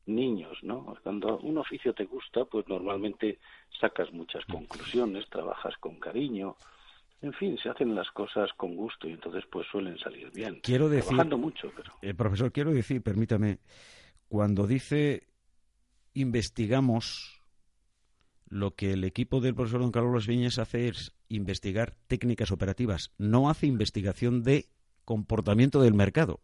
niños, 0.06 0.58
¿no? 0.64 0.96
Cuando 1.04 1.38
un 1.38 1.58
oficio 1.58 1.94
te 1.94 2.06
gusta, 2.06 2.44
pues 2.44 2.66
normalmente 2.66 3.38
sacas 3.80 4.12
muchas 4.12 4.44
conclusiones, 4.46 5.30
trabajas 5.30 5.76
con 5.76 6.00
cariño, 6.00 6.56
en 7.22 7.32
fin, 7.34 7.58
se 7.62 7.68
hacen 7.68 7.94
las 7.94 8.10
cosas 8.10 8.50
con 8.56 8.76
gusto 8.76 9.08
y 9.08 9.12
entonces 9.12 9.44
pues 9.50 9.66
suelen 9.70 9.98
salir 9.98 10.30
bien. 10.32 10.60
Quiero 10.62 10.88
decir, 10.88 11.08
Trabajando 11.08 11.38
mucho, 11.38 11.70
pero... 11.76 11.92
Eh, 12.02 12.14
profesor, 12.14 12.52
quiero 12.52 12.72
decir, 12.72 13.02
permítame, 13.02 13.58
cuando 14.28 14.66
dice 14.66 15.28
investigamos, 16.14 17.40
lo 18.48 18.74
que 18.74 18.92
el 18.92 19.04
equipo 19.04 19.40
del 19.40 19.54
profesor 19.54 19.80
don 19.80 19.92
Carlos 19.92 20.26
Viñas 20.26 20.58
hace 20.58 20.88
es 20.88 21.14
investigar 21.28 21.94
técnicas 22.08 22.50
operativas, 22.50 23.12
no 23.16 23.48
hace 23.48 23.66
investigación 23.66 24.42
de 24.42 24.66
comportamiento 25.04 25.80
del 25.82 25.94
mercado. 25.94 26.40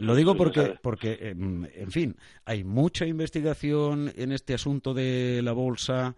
Lo 0.00 0.14
digo 0.14 0.36
porque, 0.36 0.76
porque 0.82 1.18
em, 1.20 1.66
en 1.74 1.90
fin, 1.90 2.16
hay 2.44 2.64
mucha 2.64 3.06
investigación 3.06 4.12
en 4.16 4.32
este 4.32 4.54
asunto 4.54 4.94
de 4.94 5.40
la 5.42 5.52
bolsa, 5.52 6.16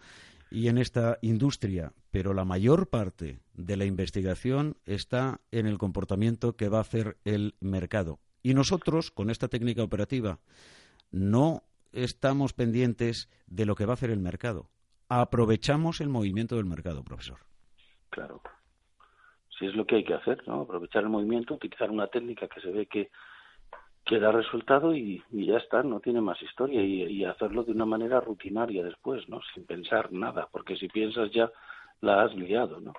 y 0.50 0.68
en 0.68 0.78
esta 0.78 1.18
industria, 1.22 1.92
pero 2.10 2.34
la 2.34 2.44
mayor 2.44 2.88
parte 2.88 3.40
de 3.54 3.76
la 3.76 3.84
investigación 3.84 4.76
está 4.86 5.40
en 5.50 5.66
el 5.66 5.78
comportamiento 5.78 6.56
que 6.56 6.68
va 6.68 6.78
a 6.78 6.82
hacer 6.82 7.16
el 7.24 7.54
mercado. 7.60 8.18
Y 8.42 8.54
nosotros, 8.54 9.10
con 9.10 9.30
esta 9.30 9.48
técnica 9.48 9.82
operativa, 9.82 10.38
no 11.10 11.62
estamos 11.92 12.52
pendientes 12.52 13.28
de 13.46 13.66
lo 13.66 13.74
que 13.74 13.84
va 13.84 13.92
a 13.92 13.94
hacer 13.94 14.10
el 14.10 14.20
mercado. 14.20 14.70
Aprovechamos 15.08 16.00
el 16.00 16.08
movimiento 16.08 16.56
del 16.56 16.66
mercado, 16.66 17.02
profesor. 17.02 17.38
Claro. 18.10 18.42
Si 19.58 19.66
es 19.66 19.74
lo 19.74 19.86
que 19.86 19.96
hay 19.96 20.04
que 20.04 20.14
hacer, 20.14 20.46
¿no? 20.46 20.62
Aprovechar 20.62 21.02
el 21.02 21.08
movimiento, 21.08 21.54
utilizar 21.54 21.90
una 21.90 22.06
técnica 22.06 22.46
que 22.46 22.60
se 22.60 22.70
ve 22.70 22.86
que 22.86 23.10
que 24.08 24.18
da 24.18 24.32
resultado 24.32 24.94
y, 24.94 25.22
ya 25.30 25.58
está, 25.58 25.82
no 25.82 26.00
tiene 26.00 26.22
más 26.22 26.40
historia 26.40 26.82
y, 26.82 27.24
hacerlo 27.26 27.62
de 27.62 27.72
una 27.72 27.84
manera 27.84 28.20
rutinaria 28.20 28.82
después, 28.82 29.28
¿no? 29.28 29.40
Sin 29.52 29.66
pensar 29.66 30.10
nada, 30.12 30.48
porque 30.50 30.76
si 30.76 30.88
piensas 30.88 31.30
ya 31.30 31.50
la 32.00 32.22
has 32.22 32.34
liado, 32.34 32.80
¿no? 32.80 32.94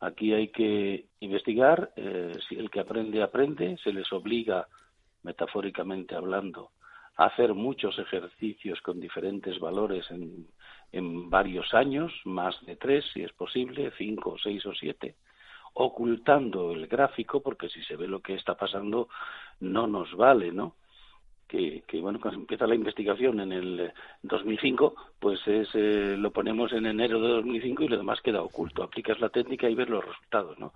Aquí 0.00 0.34
hay 0.34 0.48
que 0.48 1.06
investigar, 1.20 1.92
eh, 1.96 2.38
si 2.46 2.56
el 2.56 2.70
que 2.70 2.80
aprende 2.80 3.22
aprende, 3.22 3.78
se 3.82 3.90
les 3.90 4.12
obliga, 4.12 4.68
metafóricamente 5.22 6.14
hablando, 6.14 6.72
a 7.16 7.26
hacer 7.26 7.54
muchos 7.54 7.98
ejercicios 7.98 8.82
con 8.82 9.00
diferentes 9.00 9.58
valores 9.60 10.10
en, 10.10 10.46
en 10.92 11.30
varios 11.30 11.72
años, 11.72 12.12
más 12.26 12.54
de 12.66 12.76
tres 12.76 13.06
si 13.14 13.22
es 13.22 13.32
posible, 13.32 13.92
cinco, 13.96 14.36
seis 14.42 14.64
o 14.66 14.74
siete, 14.74 15.16
ocultando 15.72 16.72
el 16.72 16.86
gráfico, 16.86 17.40
porque 17.40 17.68
si 17.68 17.82
se 17.84 17.96
ve 17.96 18.08
lo 18.08 18.20
que 18.20 18.34
está 18.34 18.54
pasando, 18.56 19.08
no 19.60 19.86
nos 19.86 20.14
vale, 20.16 20.52
¿no? 20.52 20.74
Que, 21.46 21.82
que, 21.86 22.00
bueno, 22.00 22.20
cuando 22.20 22.40
empieza 22.40 22.66
la 22.66 22.76
investigación 22.76 23.40
en 23.40 23.52
el 23.52 23.92
2005, 24.22 24.94
pues 25.18 25.40
es, 25.48 25.68
eh, 25.74 26.16
lo 26.16 26.30
ponemos 26.30 26.72
en 26.72 26.86
enero 26.86 27.20
de 27.20 27.28
2005 27.28 27.82
y 27.82 27.88
lo 27.88 27.98
demás 27.98 28.20
queda 28.20 28.42
oculto. 28.42 28.82
Aplicas 28.82 29.18
la 29.20 29.30
técnica 29.30 29.68
y 29.68 29.74
ves 29.74 29.88
los 29.88 30.04
resultados, 30.04 30.58
¿no? 30.58 30.72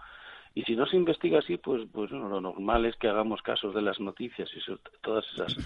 Y 0.54 0.62
si 0.62 0.76
no 0.76 0.86
se 0.86 0.96
investiga 0.96 1.40
así, 1.40 1.56
pues, 1.56 1.82
pues 1.92 2.10
lo 2.12 2.40
normal 2.40 2.86
es 2.86 2.96
que 2.96 3.08
hagamos 3.08 3.42
casos 3.42 3.74
de 3.74 3.82
las 3.82 3.98
noticias 3.98 4.48
y 4.54 4.60
todas 5.00 5.24
esas 5.32 5.56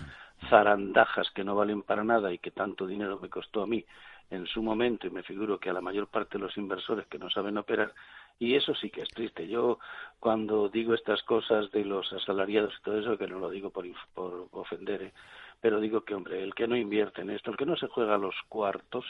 zarandajas 0.48 1.30
que 1.30 1.44
no 1.44 1.54
valen 1.54 1.82
para 1.82 2.04
nada 2.04 2.32
y 2.32 2.38
que 2.38 2.50
tanto 2.50 2.86
dinero 2.86 3.18
me 3.20 3.28
costó 3.28 3.62
a 3.62 3.66
mí 3.66 3.84
en 4.30 4.46
su 4.46 4.62
momento 4.62 5.06
y 5.06 5.10
me 5.10 5.22
figuro 5.22 5.58
que 5.58 5.70
a 5.70 5.72
la 5.72 5.80
mayor 5.80 6.06
parte 6.08 6.38
de 6.38 6.44
los 6.44 6.56
inversores 6.56 7.06
que 7.06 7.18
no 7.18 7.30
saben 7.30 7.56
operar 7.56 7.92
y 8.38 8.54
eso 8.54 8.74
sí 8.74 8.90
que 8.90 9.02
es 9.02 9.08
triste. 9.08 9.48
Yo 9.48 9.78
cuando 10.20 10.68
digo 10.68 10.94
estas 10.94 11.22
cosas 11.22 11.70
de 11.72 11.84
los 11.84 12.12
asalariados 12.12 12.74
y 12.78 12.82
todo 12.82 12.98
eso, 12.98 13.18
que 13.18 13.26
no 13.26 13.38
lo 13.38 13.50
digo 13.50 13.70
por, 13.70 13.86
por 14.14 14.48
ofender, 14.52 15.02
¿eh? 15.02 15.12
pero 15.60 15.80
digo 15.80 16.02
que, 16.02 16.14
hombre, 16.14 16.42
el 16.42 16.54
que 16.54 16.68
no 16.68 16.76
invierte 16.76 17.22
en 17.22 17.30
esto, 17.30 17.50
el 17.50 17.56
que 17.56 17.66
no 17.66 17.76
se 17.76 17.88
juega 17.88 18.16
los 18.16 18.36
cuartos 18.48 19.04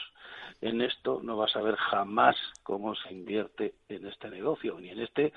en 0.61 0.81
esto, 0.81 1.19
no 1.21 1.37
va 1.37 1.45
a 1.45 1.49
saber 1.49 1.75
jamás 1.75 2.35
cómo 2.63 2.95
se 2.95 3.13
invierte 3.13 3.75
en 3.87 4.07
este 4.07 4.29
negocio, 4.29 4.79
ni 4.79 4.89
en 4.89 5.01
este 5.01 5.31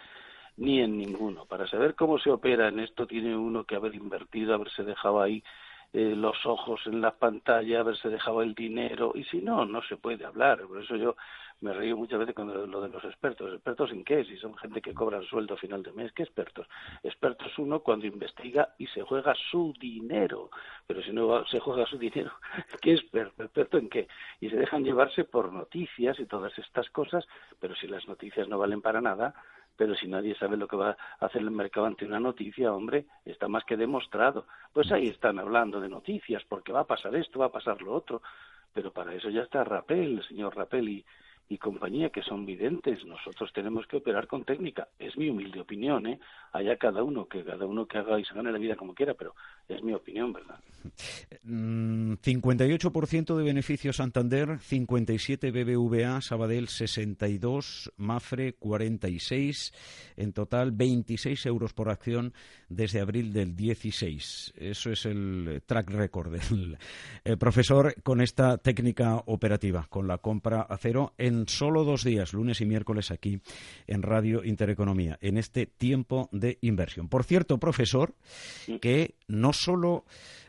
ni 0.56 0.80
en 0.80 0.96
ninguno. 0.96 1.46
Para 1.46 1.66
saber 1.66 1.94
cómo 1.94 2.18
se 2.18 2.30
opera 2.30 2.68
en 2.68 2.78
esto 2.78 3.06
tiene 3.06 3.36
uno 3.36 3.64
que 3.64 3.76
haber 3.76 3.94
invertido, 3.94 4.54
haberse 4.54 4.84
dejado 4.84 5.20
ahí 5.20 5.42
eh, 5.92 6.14
los 6.16 6.46
ojos 6.46 6.80
en 6.86 7.00
la 7.00 7.10
pantalla, 7.10 7.80
haberse 7.80 8.08
dejado 8.08 8.42
el 8.42 8.54
dinero, 8.54 9.12
y 9.14 9.24
si 9.24 9.42
no, 9.42 9.66
no 9.66 9.82
se 9.82 9.96
puede 9.96 10.24
hablar. 10.24 10.62
Por 10.66 10.82
eso 10.82 10.96
yo 10.96 11.16
me 11.60 11.72
río 11.72 11.96
muchas 11.96 12.18
veces 12.18 12.34
con 12.34 12.48
lo 12.48 12.80
de 12.80 12.88
los 12.88 13.04
expertos. 13.04 13.52
¿Expertos 13.52 13.90
en 13.92 14.02
qué? 14.02 14.24
Si 14.24 14.36
son 14.36 14.56
gente 14.56 14.80
que 14.80 14.94
cobra 14.94 15.18
el 15.18 15.26
sueldo 15.26 15.54
a 15.54 15.56
final 15.56 15.82
de 15.82 15.92
mes, 15.92 16.12
¿qué 16.12 16.24
expertos? 16.24 16.66
Expertos 17.02 17.56
uno 17.58 17.80
cuando 17.80 18.06
investiga 18.06 18.74
y 18.78 18.86
se 18.88 19.02
juega 19.02 19.34
su 19.50 19.72
dinero. 19.78 20.50
Pero 20.86 21.02
si 21.02 21.12
no 21.12 21.46
se 21.46 21.60
juega 21.60 21.86
su 21.86 21.98
dinero, 21.98 22.32
¿qué 22.80 22.94
experto? 22.94 23.44
¿Experto 23.44 23.78
en 23.78 23.88
qué? 23.88 24.08
Y 24.40 24.50
se 24.50 24.56
dejan 24.56 24.84
llevarse 24.84 25.24
por 25.24 25.52
noticias 25.52 26.18
y 26.18 26.26
todas 26.26 26.56
estas 26.58 26.90
cosas, 26.90 27.26
pero 27.60 27.76
si 27.76 27.86
las 27.86 28.08
noticias 28.08 28.48
no 28.48 28.58
valen 28.58 28.82
para 28.82 29.00
nada, 29.00 29.34
pero 29.76 29.94
si 29.94 30.06
nadie 30.06 30.34
sabe 30.36 30.56
lo 30.56 30.68
que 30.68 30.76
va 30.76 30.96
a 31.20 31.26
hacer 31.26 31.42
el 31.42 31.50
mercado 31.50 31.86
ante 31.86 32.04
una 32.04 32.20
noticia, 32.20 32.72
hombre, 32.72 33.06
está 33.24 33.48
más 33.48 33.64
que 33.64 33.76
demostrado. 33.76 34.46
Pues 34.72 34.90
ahí 34.92 35.08
están 35.08 35.38
hablando 35.38 35.80
de 35.80 35.88
noticias, 35.88 36.42
porque 36.48 36.72
va 36.72 36.80
a 36.80 36.86
pasar 36.86 37.14
esto, 37.16 37.38
va 37.38 37.46
a 37.46 37.52
pasar 37.52 37.80
lo 37.82 37.92
otro, 37.92 38.22
pero 38.72 38.92
para 38.92 39.14
eso 39.14 39.30
ya 39.30 39.42
está 39.42 39.64
Rapel, 39.64 40.18
el 40.18 40.28
señor 40.28 40.56
Rapel 40.56 40.88
y, 40.88 41.04
y 41.52 41.58
compañía 41.58 42.08
que 42.08 42.22
son 42.22 42.46
videntes. 42.46 43.04
Nosotros 43.04 43.52
tenemos 43.52 43.86
que 43.86 43.98
operar 43.98 44.26
con 44.26 44.44
técnica. 44.44 44.88
Es 44.98 45.18
mi 45.18 45.28
humilde 45.28 45.60
opinión, 45.60 46.06
¿eh? 46.06 46.18
Allá 46.52 46.76
cada 46.76 47.02
uno, 47.02 47.26
que 47.26 47.44
cada 47.44 47.66
uno 47.66 47.86
que 47.86 47.98
haga 47.98 48.18
y 48.18 48.24
se 48.24 48.34
gane 48.34 48.50
la 48.50 48.58
vida 48.58 48.74
como 48.74 48.94
quiera, 48.94 49.12
pero 49.14 49.34
es 49.68 49.82
mi 49.82 49.92
opinión, 49.92 50.32
¿verdad? 50.32 50.58
58% 51.44 53.34
mm, 53.34 53.36
de 53.36 53.44
beneficio 53.44 53.92
Santander, 53.92 54.58
57 54.60 55.50
BBVA, 55.50 56.22
Sabadell 56.22 56.68
62, 56.68 57.92
Mafre 57.98 58.54
46, 58.54 60.14
en 60.16 60.32
total 60.32 60.72
26 60.72 61.46
euros 61.46 61.74
por 61.74 61.90
acción 61.90 62.32
desde 62.68 63.00
abril 63.00 63.32
del 63.32 63.54
16. 63.54 64.54
Eso 64.56 64.90
es 64.90 65.04
el 65.04 65.62
track 65.66 65.90
record 65.90 66.32
del 66.32 66.78
profesor 67.38 67.94
con 68.02 68.22
esta 68.22 68.56
técnica 68.58 69.22
operativa, 69.26 69.86
con 69.88 70.06
la 70.06 70.18
compra 70.18 70.62
a 70.62 70.76
cero 70.78 71.12
en 71.18 71.41
solo 71.48 71.84
dos 71.84 72.04
días, 72.04 72.32
lunes 72.32 72.60
y 72.60 72.66
miércoles 72.66 73.10
aquí 73.10 73.40
en 73.86 74.02
Radio 74.02 74.44
Intereconomía, 74.44 75.18
en 75.20 75.38
este 75.38 75.66
tiempo 75.66 76.28
de 76.32 76.58
inversión. 76.60 77.08
Por 77.08 77.24
cierto, 77.24 77.58
profesor, 77.58 78.14
que 78.80 79.14
no 79.28 79.52
solo 79.52 80.04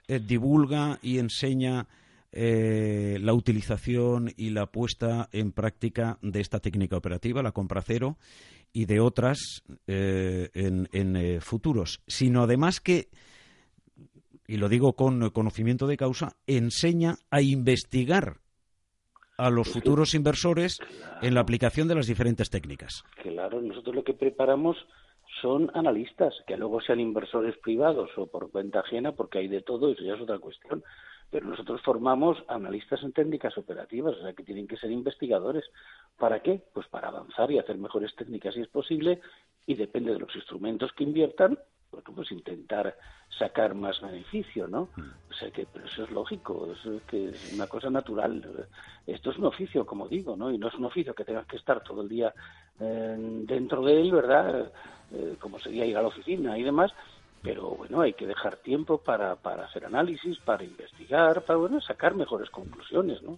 eh, 0.07 0.19
divulga 0.19 0.99
y 1.01 1.19
enseña 1.19 1.87
eh, 2.31 3.17
la 3.21 3.33
utilización 3.33 4.33
y 4.35 4.49
la 4.49 4.65
puesta 4.65 5.29
en 5.31 5.51
práctica 5.51 6.17
de 6.21 6.41
esta 6.41 6.59
técnica 6.59 6.97
operativa, 6.97 7.43
la 7.43 7.51
compra 7.51 7.81
cero, 7.81 8.17
y 8.73 8.85
de 8.85 8.99
otras 8.99 9.63
eh, 9.87 10.49
en, 10.53 11.41
futuros, 11.41 12.01
sino 12.07 12.41
además 12.43 12.79
que, 12.79 13.09
y 14.47 14.57
lo 14.57 14.67
digo 14.67 14.93
con 14.93 15.29
conocimiento 15.29 15.85
de 15.85 15.95
causa, 15.95 16.35
enseña 16.47 17.17
a 17.29 17.41
investigar 17.41 18.42
a 19.37 19.49
los 19.49 19.71
futuros 19.71 20.13
inversores 20.13 20.79
en 21.21 21.33
la 21.33 21.41
aplicación 21.41 21.87
de 21.87 21.95
las 21.95 22.07
diferentes 22.07 22.49
técnicas. 22.49 23.03
Claro, 23.21 23.61
nosotros 23.61 23.95
lo 23.95 24.03
que 24.03 24.13
preparamos 24.13 24.77
son 25.41 25.71
analistas, 25.73 26.33
que 26.47 26.57
luego 26.57 26.81
sean 26.81 26.99
inversores 26.99 27.57
privados 27.57 28.09
o 28.17 28.27
por 28.27 28.51
cuenta 28.51 28.81
ajena, 28.81 29.13
porque 29.13 29.39
hay 29.39 29.47
de 29.47 29.61
todo, 29.61 29.91
eso 29.91 30.03
ya 30.03 30.13
es 30.13 30.21
otra 30.21 30.39
cuestión. 30.39 30.83
Pero 31.31 31.47
nosotros 31.47 31.81
formamos 31.81 32.37
analistas 32.47 33.01
en 33.01 33.11
técnicas 33.11 33.57
operativas, 33.57 34.15
o 34.15 34.21
sea 34.21 34.33
que 34.33 34.43
tienen 34.43 34.67
que 34.67 34.77
ser 34.77 34.91
investigadores. 34.91 35.65
¿Para 36.19 36.43
qué? 36.43 36.61
Pues 36.73 36.87
para 36.87 37.07
avanzar 37.07 37.51
y 37.51 37.57
hacer 37.57 37.77
mejores 37.77 38.15
técnicas 38.15 38.53
si 38.53 38.61
es 38.61 38.67
posible, 38.67 39.19
y 39.65 39.73
depende 39.73 40.13
de 40.13 40.19
los 40.19 40.35
instrumentos 40.35 40.91
que 40.93 41.03
inviertan, 41.03 41.57
pues 42.01 42.31
intentar 42.31 42.95
sacar 43.29 43.75
más 43.75 44.01
beneficio, 44.01 44.67
¿no? 44.67 44.89
Mm. 44.95 45.31
O 45.31 45.33
sea 45.33 45.51
que, 45.51 45.65
pero 45.71 45.85
eso 45.85 46.03
es 46.03 46.11
lógico, 46.11 46.71
eso 46.71 46.93
es 46.93 47.03
que 47.03 47.29
es 47.29 47.53
una 47.53 47.67
cosa 47.67 47.89
natural. 47.89 48.67
Esto 49.05 49.31
es 49.31 49.37
un 49.37 49.45
oficio, 49.45 49.85
como 49.85 50.07
digo, 50.07 50.35
¿no? 50.35 50.51
Y 50.51 50.57
no 50.57 50.67
es 50.67 50.75
un 50.75 50.85
oficio 50.85 51.13
que 51.13 51.25
tengas 51.25 51.45
que 51.45 51.57
estar 51.57 51.83
todo 51.83 52.01
el 52.01 52.09
día 52.09 52.33
eh, 52.79 53.15
dentro 53.45 53.83
de 53.83 54.01
él, 54.01 54.11
¿verdad? 54.11 54.71
Eh, 55.11 55.35
como 55.39 55.59
sería 55.59 55.85
ir 55.85 55.97
a 55.97 56.01
la 56.01 56.07
oficina 56.07 56.57
y 56.57 56.63
demás, 56.63 56.91
pero 57.41 57.71
bueno, 57.71 58.01
hay 58.01 58.13
que 58.13 58.25
dejar 58.25 58.55
tiempo 58.57 58.99
para, 58.99 59.35
para 59.35 59.65
hacer 59.65 59.85
análisis, 59.85 60.39
para 60.39 60.63
investigar, 60.63 61.43
para 61.43 61.59
bueno, 61.59 61.81
sacar 61.81 62.15
mejores 62.15 62.49
conclusiones, 62.49 63.21
¿no? 63.21 63.37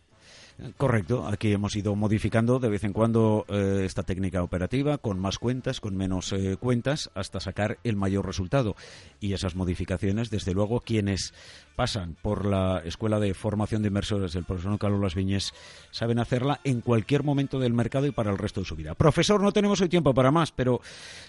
Correcto, 0.77 1.27
aquí 1.27 1.51
hemos 1.51 1.75
ido 1.75 1.95
modificando 1.97 2.59
de 2.59 2.69
vez 2.69 2.85
en 2.85 2.93
cuando 2.93 3.45
eh, 3.49 3.83
esta 3.85 4.03
técnica 4.03 4.41
operativa 4.41 4.97
con 4.97 5.19
más 5.19 5.37
cuentas, 5.37 5.81
con 5.81 5.97
menos 5.97 6.31
eh, 6.31 6.55
cuentas, 6.57 7.11
hasta 7.13 7.41
sacar 7.41 7.77
el 7.83 7.97
mayor 7.97 8.25
resultado. 8.25 8.75
Y 9.19 9.33
esas 9.33 9.55
modificaciones, 9.55 10.29
desde 10.29 10.53
luego, 10.53 10.79
quienes 10.79 11.33
pasan 11.75 12.15
por 12.21 12.45
la 12.45 12.81
Escuela 12.85 13.19
de 13.19 13.33
Formación 13.33 13.81
de 13.81 13.89
Inversores 13.89 14.31
del 14.31 14.45
profesor 14.45 14.79
Carlos 14.79 15.01
Las 15.01 15.13
Viñes 15.13 15.53
saben 15.91 16.19
hacerla 16.19 16.61
en 16.63 16.79
cualquier 16.79 17.23
momento 17.23 17.59
del 17.59 17.73
mercado 17.73 18.07
y 18.07 18.11
para 18.11 18.31
el 18.31 18.37
resto 18.37 18.61
de 18.61 18.65
su 18.65 18.77
vida. 18.77 18.95
Profesor, 18.95 19.41
no 19.43 19.51
tenemos 19.51 19.81
hoy 19.81 19.89
tiempo 19.89 20.13
para 20.13 20.31
más, 20.31 20.53
pero 20.53 20.79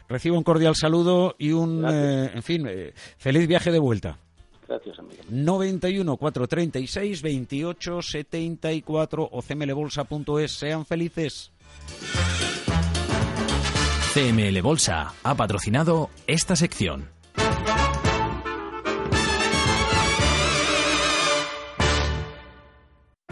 recibo 0.09 0.39
un 0.39 0.45
cordial 0.45 0.77
saludo 0.77 1.35
y 1.37 1.51
un, 1.51 1.85
eh, 1.85 2.31
en 2.33 2.43
fin, 2.45 2.69
feliz 3.19 3.49
viaje 3.49 3.73
de 3.73 3.81
vuelta. 3.81 4.19
Gracias, 4.69 4.99
amigo. 4.99 5.23
91 5.29 6.17
436 6.17 7.23
28 7.23 8.03
74 8.03 9.29
o 9.31 9.43
cmlbolsa.es. 9.43 10.51
Sean 10.53 10.85
felices. 10.85 11.53
CML 14.15 14.63
Bolsa 14.63 15.13
ha 15.23 15.35
patrocinado 15.35 16.09
esta 16.27 16.57
sección. 16.57 17.16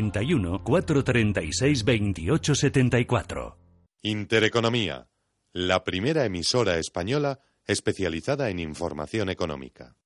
91 0.00 0.62
436 0.64 1.84
2874. 1.84 3.58
Intereconomía, 4.02 5.08
la 5.52 5.84
primera 5.84 6.24
emisora 6.24 6.78
española 6.78 7.40
especializada 7.66 8.48
en 8.50 8.58
información 8.58 9.28
económica. 9.28 9.96